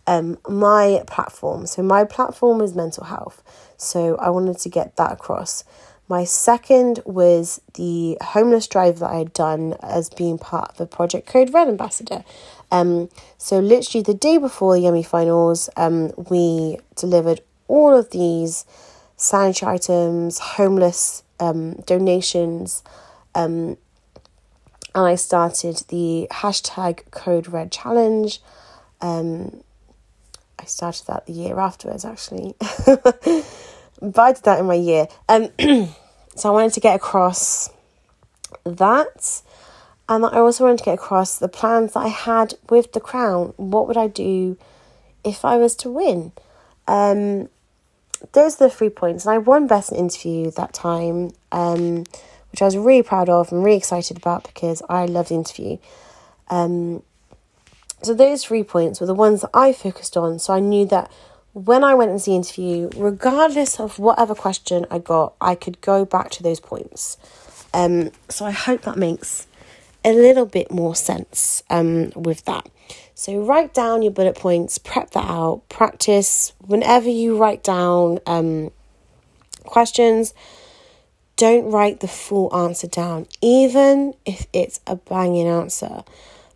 um, 0.06 0.38
my 0.48 1.02
platform. 1.06 1.66
So 1.66 1.82
my 1.82 2.04
platform 2.04 2.60
is 2.60 2.74
mental 2.74 3.04
health. 3.04 3.42
So 3.76 4.16
I 4.16 4.30
wanted 4.30 4.58
to 4.58 4.68
get 4.68 4.96
that 4.96 5.12
across. 5.12 5.64
My 6.08 6.24
second 6.24 7.00
was 7.04 7.60
the 7.74 8.18
homeless 8.20 8.66
drive 8.66 8.98
that 8.98 9.10
I 9.10 9.18
had 9.18 9.32
done 9.32 9.76
as 9.82 10.10
being 10.10 10.36
part 10.36 10.70
of 10.72 10.80
a 10.80 10.86
Project 10.86 11.26
Code 11.26 11.54
Red 11.54 11.68
ambassador. 11.68 12.24
Um, 12.70 13.08
so 13.38 13.58
literally 13.60 14.02
the 14.02 14.14
day 14.14 14.38
before 14.38 14.74
the 14.74 14.80
Yummy 14.80 15.02
finals, 15.02 15.70
um, 15.76 16.12
we 16.16 16.78
delivered 16.96 17.40
all 17.68 17.96
of 17.96 18.10
these 18.10 18.64
sanitary 19.16 19.74
items, 19.74 20.38
homeless 20.38 21.22
um, 21.38 21.74
donations, 21.86 22.82
um, 23.34 23.76
and 24.94 25.06
I 25.06 25.14
started 25.14 25.76
the 25.88 26.26
hashtag 26.30 27.10
Code 27.10 27.48
Red 27.48 27.72
Challenge. 27.72 28.40
Um, 29.00 29.62
I 30.58 30.64
started 30.66 31.06
that 31.06 31.26
the 31.26 31.32
year 31.32 31.58
afterwards, 31.58 32.04
actually. 32.04 32.54
but 34.02 34.20
I 34.20 34.32
did 34.32 34.44
that 34.44 34.58
in 34.58 34.66
my 34.66 34.74
year. 34.74 35.06
Um, 35.28 35.48
so 36.34 36.48
I 36.48 36.50
wanted 36.50 36.72
to 36.74 36.80
get 36.80 36.96
across 36.96 37.70
that. 38.64 39.42
And 40.08 40.26
I 40.26 40.38
also 40.38 40.64
wanted 40.64 40.78
to 40.78 40.84
get 40.84 40.94
across 40.94 41.38
the 41.38 41.48
plans 41.48 41.94
that 41.94 42.00
I 42.00 42.08
had 42.08 42.54
with 42.68 42.92
the 42.92 43.00
crown. 43.00 43.54
What 43.56 43.86
would 43.86 43.96
I 43.96 44.08
do 44.08 44.58
if 45.24 45.44
I 45.44 45.56
was 45.56 45.76
to 45.76 45.90
win? 45.90 46.32
Um, 46.88 47.48
those 48.32 48.60
are 48.60 48.68
the 48.68 48.70
three 48.70 48.90
points. 48.90 49.24
And 49.24 49.34
I 49.34 49.38
won 49.38 49.68
Best 49.68 49.92
in 49.92 49.98
Interview 49.98 50.50
that 50.50 50.74
time, 50.74 51.30
um, 51.52 51.98
which 52.50 52.60
I 52.60 52.64
was 52.64 52.76
really 52.76 53.02
proud 53.02 53.28
of 53.28 53.52
and 53.52 53.64
really 53.64 53.78
excited 53.78 54.16
about 54.16 54.44
because 54.44 54.82
I 54.88 55.06
loved 55.06 55.28
the 55.30 55.36
interview. 55.36 55.78
Um, 56.48 57.02
so 58.02 58.12
those 58.12 58.44
three 58.44 58.64
points 58.64 59.00
were 59.00 59.06
the 59.06 59.14
ones 59.14 59.42
that 59.42 59.50
I 59.54 59.72
focused 59.72 60.16
on. 60.16 60.40
So 60.40 60.52
I 60.52 60.58
knew 60.58 60.84
that 60.86 61.10
when 61.52 61.84
I 61.84 61.94
went 61.94 62.10
into 62.10 62.26
the 62.26 62.36
interview, 62.36 62.90
regardless 62.96 63.78
of 63.78 63.98
whatever 63.98 64.34
question 64.34 64.86
I 64.90 64.98
got, 64.98 65.34
I 65.40 65.54
could 65.54 65.80
go 65.80 66.04
back 66.04 66.30
to 66.32 66.42
those 66.42 66.60
points. 66.60 67.18
Um, 67.74 68.10
so 68.28 68.44
I 68.44 68.50
hope 68.50 68.82
that 68.82 68.96
makes 68.96 69.46
a 70.04 70.12
little 70.12 70.46
bit 70.46 70.70
more 70.70 70.94
sense 70.94 71.62
um, 71.70 72.10
with 72.16 72.44
that. 72.46 72.68
So 73.14 73.44
write 73.44 73.74
down 73.74 74.02
your 74.02 74.12
bullet 74.12 74.36
points, 74.36 74.78
prep 74.78 75.10
that 75.10 75.28
out, 75.28 75.62
practice 75.68 76.52
whenever 76.58 77.08
you 77.08 77.36
write 77.36 77.62
down 77.62 78.18
um, 78.26 78.70
questions. 79.64 80.34
Don't 81.36 81.70
write 81.70 82.00
the 82.00 82.08
full 82.08 82.54
answer 82.54 82.86
down, 82.86 83.26
even 83.40 84.14
if 84.24 84.46
it's 84.52 84.80
a 84.86 84.96
banging 84.96 85.46
answer, 85.46 86.02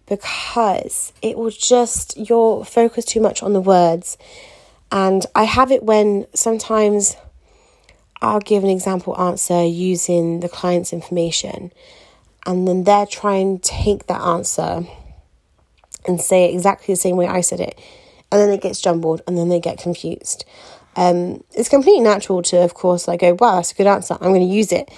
because 0.06 1.12
it 1.22 1.36
will 1.38 1.50
just, 1.50 2.16
you'll 2.16 2.64
focus 2.64 3.04
too 3.04 3.20
much 3.20 3.42
on 3.42 3.52
the 3.52 3.60
words. 3.60 4.18
And 4.90 5.26
I 5.34 5.44
have 5.44 5.72
it 5.72 5.82
when 5.82 6.26
sometimes 6.34 7.16
I'll 8.22 8.40
give 8.40 8.64
an 8.64 8.70
example 8.70 9.18
answer 9.20 9.64
using 9.64 10.40
the 10.40 10.48
client's 10.48 10.92
information, 10.92 11.72
and 12.46 12.66
then 12.66 12.84
they're 12.84 13.06
trying 13.06 13.58
to 13.58 13.68
take 13.68 14.06
that 14.06 14.20
answer 14.20 14.86
and 16.06 16.20
say 16.20 16.44
it 16.44 16.54
exactly 16.54 16.92
the 16.92 17.00
same 17.00 17.16
way 17.16 17.26
I 17.26 17.40
said 17.40 17.60
it. 17.60 17.78
And 18.30 18.40
then 18.40 18.50
it 18.50 18.60
gets 18.60 18.80
jumbled 18.80 19.22
and 19.26 19.36
then 19.36 19.48
they 19.48 19.60
get 19.60 19.78
confused. 19.78 20.44
Um, 20.96 21.44
it's 21.52 21.68
completely 21.68 22.00
natural 22.00 22.42
to, 22.42 22.62
of 22.62 22.74
course, 22.74 23.06
like 23.06 23.20
go, 23.20 23.36
wow, 23.38 23.56
that's 23.56 23.72
a 23.72 23.74
good 23.74 23.86
answer. 23.86 24.14
I'm 24.14 24.32
going 24.32 24.48
to 24.48 24.54
use 24.54 24.72
it. 24.72 24.90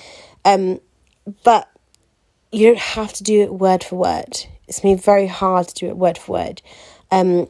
Um, 0.44 0.80
but 1.44 1.68
you 2.52 2.68
don't 2.68 2.78
have 2.78 3.12
to 3.14 3.24
do 3.24 3.42
it 3.42 3.52
word 3.52 3.84
for 3.84 3.96
word. 3.96 4.46
It's 4.66 4.80
going 4.80 4.96
to 4.96 5.00
be 5.00 5.04
very 5.04 5.26
hard 5.26 5.68
to 5.68 5.74
do 5.74 5.88
it 5.88 5.96
word 5.96 6.18
for 6.18 6.32
word. 6.32 6.62
Um, 7.10 7.48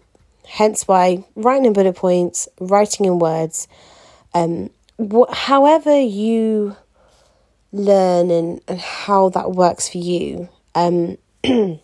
hence 0.48 0.88
why 0.88 1.24
writing 1.36 1.66
in 1.66 1.72
bullet 1.72 1.94
points, 1.94 2.48
writing 2.58 3.06
in 3.06 3.18
words, 3.18 3.68
um, 4.34 4.70
wh- 4.98 5.32
however 5.32 6.00
you 6.00 6.76
learn 7.72 8.30
and, 8.30 8.60
and 8.66 8.80
how 8.80 9.28
that 9.28 9.52
works 9.52 9.88
for 9.88 9.98
you. 9.98 10.48
Um, 10.74 11.18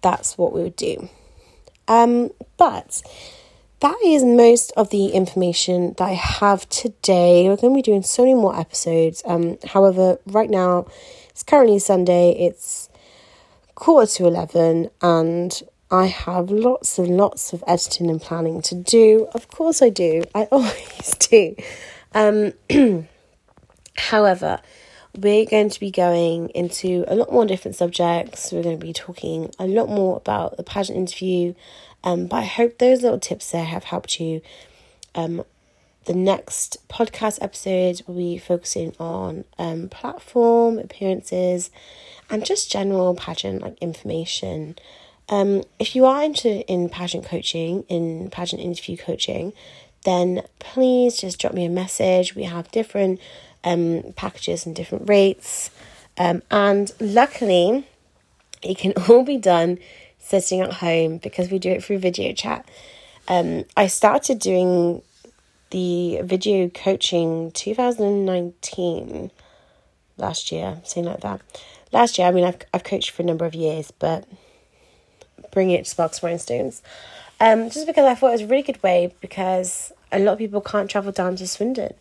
that's 0.00 0.38
what 0.38 0.52
we 0.52 0.62
would 0.62 0.76
do. 0.76 1.08
Um, 1.88 2.30
but 2.56 3.02
that 3.80 3.98
is 4.04 4.22
most 4.22 4.72
of 4.76 4.90
the 4.90 5.08
information 5.08 5.94
that 5.98 6.04
I 6.04 6.12
have 6.12 6.68
today. 6.68 7.48
We're 7.48 7.56
going 7.56 7.74
to 7.74 7.78
be 7.78 7.82
doing 7.82 8.02
so 8.02 8.22
many 8.22 8.34
more 8.34 8.58
episodes. 8.58 9.22
Um, 9.26 9.58
however, 9.64 10.18
right 10.26 10.48
now 10.48 10.86
it's 11.30 11.42
currently 11.42 11.80
Sunday. 11.80 12.30
It's 12.38 12.88
quarter 13.74 14.10
to 14.12 14.26
eleven, 14.26 14.90
and 15.00 15.62
I 15.92 16.06
have 16.06 16.50
lots 16.50 16.98
and 16.98 17.18
lots 17.18 17.52
of 17.52 17.62
editing 17.66 18.08
and 18.08 18.18
planning 18.18 18.62
to 18.62 18.74
do. 18.74 19.28
Of 19.34 19.48
course, 19.48 19.82
I 19.82 19.90
do. 19.90 20.24
I 20.34 20.44
always 20.50 21.14
do. 21.20 21.54
Um, 22.14 22.54
However, 23.96 24.60
we're 25.14 25.44
going 25.44 25.68
to 25.68 25.78
be 25.78 25.90
going 25.90 26.48
into 26.50 27.04
a 27.06 27.14
lot 27.14 27.30
more 27.30 27.44
different 27.44 27.76
subjects. 27.76 28.50
We're 28.52 28.62
going 28.62 28.80
to 28.80 28.86
be 28.86 28.94
talking 28.94 29.50
a 29.58 29.66
lot 29.66 29.90
more 29.90 30.16
about 30.16 30.56
the 30.56 30.62
pageant 30.62 30.96
interview. 30.96 31.52
Um, 32.02 32.26
but 32.26 32.36
I 32.38 32.44
hope 32.44 32.78
those 32.78 33.02
little 33.02 33.20
tips 33.20 33.50
there 33.50 33.64
have 33.64 33.84
helped 33.84 34.18
you. 34.18 34.40
Um, 35.14 35.44
the 36.06 36.14
next 36.14 36.78
podcast 36.88 37.38
episode 37.42 38.02
will 38.06 38.16
be 38.16 38.38
focusing 38.38 38.94
on 38.98 39.44
um, 39.58 39.90
platform 39.90 40.78
appearances 40.78 41.70
and 42.30 42.46
just 42.46 42.72
general 42.72 43.14
pageant 43.14 43.60
like 43.60 43.76
information. 43.82 44.76
Um, 45.32 45.62
if 45.78 45.96
you 45.96 46.04
are 46.04 46.22
interested 46.22 46.70
in 46.70 46.90
pageant 46.90 47.24
coaching, 47.24 47.84
in 47.88 48.28
pageant 48.28 48.60
interview 48.60 48.98
coaching, 48.98 49.54
then 50.04 50.42
please 50.58 51.16
just 51.16 51.40
drop 51.40 51.54
me 51.54 51.64
a 51.64 51.70
message. 51.70 52.34
We 52.34 52.42
have 52.42 52.70
different 52.70 53.18
um, 53.64 54.12
packages 54.14 54.66
and 54.66 54.76
different 54.76 55.08
rates. 55.08 55.70
Um, 56.18 56.42
and 56.50 56.92
luckily, 57.00 57.86
it 58.60 58.76
can 58.76 58.92
all 59.08 59.24
be 59.24 59.38
done 59.38 59.78
sitting 60.18 60.60
at 60.60 60.74
home 60.74 61.16
because 61.16 61.50
we 61.50 61.58
do 61.58 61.70
it 61.70 61.82
through 61.82 62.00
video 62.00 62.34
chat. 62.34 62.68
Um, 63.26 63.64
I 63.74 63.86
started 63.86 64.38
doing 64.38 65.00
the 65.70 66.20
video 66.24 66.68
coaching 66.68 67.52
2019 67.52 69.30
last 70.18 70.52
year, 70.52 70.82
something 70.84 71.10
like 71.10 71.22
that. 71.22 71.40
Last 71.90 72.18
year, 72.18 72.28
I 72.28 72.32
mean, 72.32 72.44
I've, 72.44 72.58
I've 72.74 72.84
coached 72.84 73.08
for 73.12 73.22
a 73.22 73.24
number 73.24 73.46
of 73.46 73.54
years, 73.54 73.90
but 73.98 74.26
bring 75.52 75.70
it 75.70 75.84
to 75.84 75.90
Sparks 75.90 76.22
Rhinestones. 76.22 76.82
Um, 77.40 77.70
just 77.70 77.86
because 77.86 78.06
I 78.06 78.14
thought 78.14 78.28
it 78.28 78.32
was 78.32 78.40
a 78.42 78.46
really 78.46 78.62
good 78.62 78.82
way 78.82 79.14
because 79.20 79.92
a 80.10 80.18
lot 80.18 80.32
of 80.32 80.38
people 80.38 80.60
can't 80.60 80.90
travel 80.90 81.12
down 81.12 81.36
to 81.36 81.46
Swindon. 81.46 81.94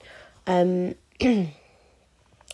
Um, 0.47 0.95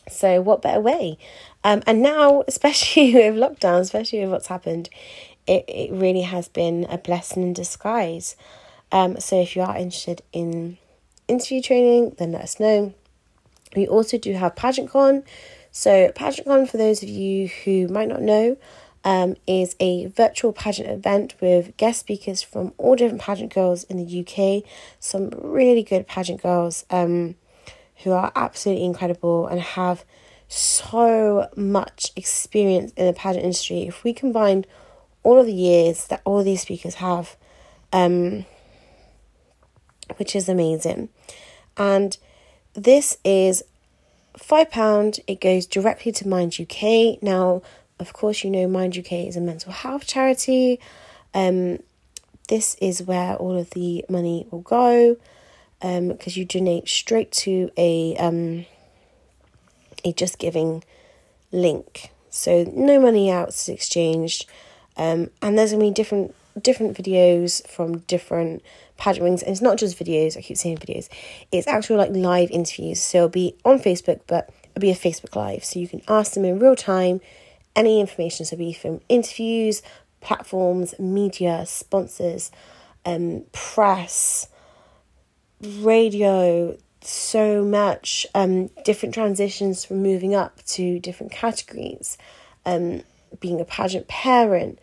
so 0.10 0.42
what 0.42 0.62
better 0.62 0.82
way? 0.82 1.18
Um, 1.64 1.84
and 1.88 2.02
now, 2.02 2.44
especially 2.48 3.14
with 3.14 3.36
lockdown, 3.36 3.82
especially 3.82 4.22
with 4.22 4.32
what's 4.32 4.48
happened, 4.48 4.90
it, 5.48 5.66
it 5.68 5.92
really 5.92 6.22
has 6.22 6.48
been 6.48 6.86
a 6.90 6.98
blessing 6.98 7.44
in 7.44 7.54
disguise. 7.54 8.36
Um, 8.92 9.20
so 9.20 9.42
if 9.42 9.56
you 9.56 9.62
are 9.64 9.76
interested 9.76 10.22
in 10.32 10.78
interview 11.28 11.62
training, 11.62 12.16
then 12.18 12.32
let 12.34 12.44
us 12.44 12.60
know. 12.60 12.94
We 13.76 13.88
also 13.88 14.18
do 14.18 14.34
have 14.34 14.56
PageantCon. 14.56 15.24
So 15.72 16.12
PageantCon, 16.12 16.70
for 16.70 16.78
those 16.78 17.04
of 17.04 17.10
you 17.10 17.50
who 17.50 17.88
might 17.88 18.08
not 18.08 18.22
know, 18.22 18.58
um, 19.08 19.38
is 19.48 19.74
a 19.80 20.08
virtual 20.08 20.52
pageant 20.52 20.90
event 20.90 21.34
with 21.40 21.78
guest 21.78 22.02
speakers 22.02 22.44
from 22.44 22.74
all 22.78 22.98
different 22.98 23.22
pageant 23.22 23.54
girls 23.54 23.86
in 23.86 23.96
the 23.96 24.20
UK. 24.20 24.70
Some 25.00 25.30
really 25.30 25.82
good 25.82 26.06
pageant 26.08 26.44
girls 26.44 26.86
um, 26.90 27.36
who 28.04 28.12
are 28.12 28.34
absolutely 28.36 28.84
incredible 28.84 29.48
and 29.48 29.62
have 29.62 30.04
so 30.50 31.48
much 31.56 32.12
experience 32.18 32.92
in 32.98 33.06
the 33.06 33.14
pageant 33.14 33.46
industry. 33.46 33.84
If 33.84 34.04
we 34.04 34.12
combine 34.12 34.66
all 35.24 35.40
of 35.40 35.46
the 35.46 35.54
years 35.54 36.08
that 36.08 36.22
all 36.26 36.44
these 36.44 36.64
speakers 36.64 36.96
have, 36.96 37.38
um, 37.94 38.46
which 40.18 40.36
is 40.36 40.50
amazing. 40.50 41.08
And 41.78 42.18
this 42.74 43.20
is 43.24 43.64
£5. 44.38 45.20
It 45.28 45.40
goes 45.40 45.66
directly 45.66 46.12
to 46.12 46.28
Mind 46.28 46.60
UK. 46.60 47.24
Now, 47.24 47.62
of 48.00 48.14
course, 48.14 48.44
you 48.44 48.50
know 48.50 48.68
Mind 48.68 48.98
UK 48.98 49.14
is 49.14 49.36
a 49.36 49.42
mental 49.42 49.72
health 49.72 50.06
charity. 50.06 50.80
Um, 51.34 51.80
this 52.48 52.76
is 52.76 53.04
where 53.04 53.36
all 53.36 53.58
of 53.58 53.72
the 53.72 54.06
money 54.10 54.48
will 54.50 54.62
go 54.62 55.18
because 55.80 56.38
um, 56.38 56.40
you 56.40 56.46
donate 56.46 56.88
straight 56.88 57.32
to 57.32 57.70
a 57.78 58.16
um, 58.18 58.66
a 60.04 60.14
Just 60.14 60.40
Giving 60.40 60.84
link. 61.52 62.12
So 62.30 62.66
no 62.74 63.00
money 63.00 63.32
out 63.32 63.50
is 63.50 63.70
exchanged, 63.70 64.46
um, 64.96 65.30
and 65.42 65.58
there's 65.58 65.72
gonna 65.72 65.84
be 65.84 65.92
different 65.92 66.34
different 66.62 66.98
videos 66.98 67.68
from 67.68 68.00
different 68.00 68.64
pageant 68.98 69.24
rings. 69.24 69.44
And 69.44 69.52
it's 69.52 69.62
not 69.62 69.78
just 69.78 69.98
videos. 69.98 70.38
I 70.38 70.42
keep 70.42 70.58
saying 70.58 70.78
videos. 70.78 71.08
It's 71.52 71.68
actual 71.68 71.98
like 71.98 72.12
live 72.12 72.50
interviews. 72.52 73.00
So 73.00 73.20
it'll 73.20 73.30
be 73.30 73.56
on 73.64 73.80
Facebook, 73.80 74.22
but 74.28 74.50
it'll 74.72 74.82
be 74.82 74.92
a 74.92 74.96
Facebook 74.96 75.36
live, 75.36 75.64
so 75.64 75.80
you 75.80 75.88
can 75.88 76.02
ask 76.08 76.34
them 76.34 76.46
in 76.46 76.60
real 76.60 76.76
time. 76.76 77.22
Any 77.78 78.02
information, 78.02 78.46
so 78.46 78.58
be 78.58 78.74
from 78.74 79.02
interviews, 79.08 79.84
platforms, 80.20 80.96
media, 81.00 81.64
sponsors, 81.68 82.52
um, 83.06 83.46
press, 83.54 84.48
radio, 85.62 86.76
so 87.02 87.64
much 87.64 88.26
um, 88.36 88.72
different 88.84 89.14
transitions 89.14 89.86
from 89.86 90.02
moving 90.02 90.34
up 90.34 90.64
to 90.66 91.00
different 91.00 91.32
categories, 91.32 92.18
um, 92.66 93.04
being 93.40 93.62
a 93.62 93.66
pageant 93.66 94.08
parent, 94.08 94.80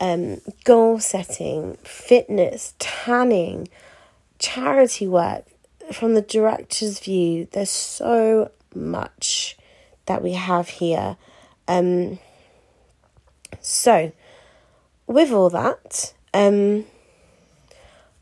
um, 0.00 0.40
goal 0.64 0.98
setting, 0.98 1.76
fitness, 1.84 2.72
tanning, 2.78 3.68
charity 4.38 5.06
work. 5.06 5.44
From 5.92 6.14
the 6.14 6.22
director's 6.22 7.00
view, 7.00 7.48
there's 7.52 7.70
so 7.70 8.50
much 8.74 9.58
that 10.06 10.22
we 10.22 10.32
have 10.32 10.68
here. 10.68 11.16
Um, 11.68 12.18
so, 13.60 14.12
with 15.06 15.32
all 15.32 15.50
that, 15.50 16.14
um, 16.32 16.84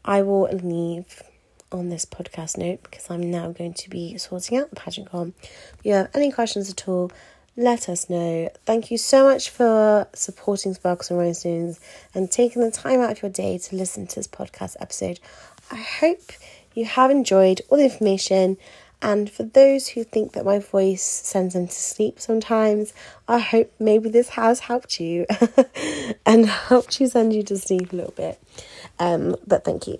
I 0.04 0.22
will 0.22 0.48
leave 0.52 1.22
on 1.70 1.90
this 1.90 2.06
podcast 2.06 2.56
note 2.56 2.82
because 2.82 3.10
I'm 3.10 3.30
now 3.30 3.52
going 3.52 3.74
to 3.74 3.90
be 3.90 4.16
sorting 4.16 4.58
out 4.58 4.70
the 4.70 4.76
PageantCon. 4.76 5.34
If 5.42 5.80
you 5.84 5.92
have 5.94 6.10
any 6.14 6.32
questions 6.32 6.70
at 6.70 6.88
all, 6.88 7.10
let 7.56 7.88
us 7.88 8.08
know. 8.08 8.48
Thank 8.64 8.90
you 8.90 8.98
so 8.98 9.24
much 9.24 9.50
for 9.50 10.06
supporting 10.14 10.74
Sparkles 10.74 11.10
and 11.10 11.18
Rhinestones 11.18 11.80
and 12.14 12.30
taking 12.30 12.62
the 12.62 12.70
time 12.70 13.00
out 13.00 13.10
of 13.10 13.22
your 13.22 13.30
day 13.30 13.58
to 13.58 13.76
listen 13.76 14.06
to 14.06 14.16
this 14.16 14.28
podcast 14.28 14.76
episode. 14.80 15.20
I 15.70 15.76
hope 15.76 16.22
you 16.74 16.84
have 16.84 17.10
enjoyed 17.10 17.60
all 17.68 17.78
the 17.78 17.84
information. 17.84 18.56
And 19.00 19.30
for 19.30 19.44
those 19.44 19.88
who 19.88 20.02
think 20.02 20.32
that 20.32 20.44
my 20.44 20.58
voice 20.58 21.02
sends 21.02 21.54
them 21.54 21.68
to 21.68 21.72
sleep 21.72 22.18
sometimes, 22.18 22.92
I 23.28 23.38
hope 23.38 23.72
maybe 23.78 24.08
this 24.08 24.30
has 24.30 24.60
helped 24.60 24.98
you 24.98 25.26
and 26.26 26.46
helped 26.46 27.00
you 27.00 27.06
send 27.06 27.32
you 27.32 27.42
to 27.44 27.56
sleep 27.58 27.92
a 27.92 27.96
little 27.96 28.14
bit. 28.16 28.40
Um, 28.98 29.36
but 29.46 29.64
thank 29.64 29.86
you. 29.86 29.98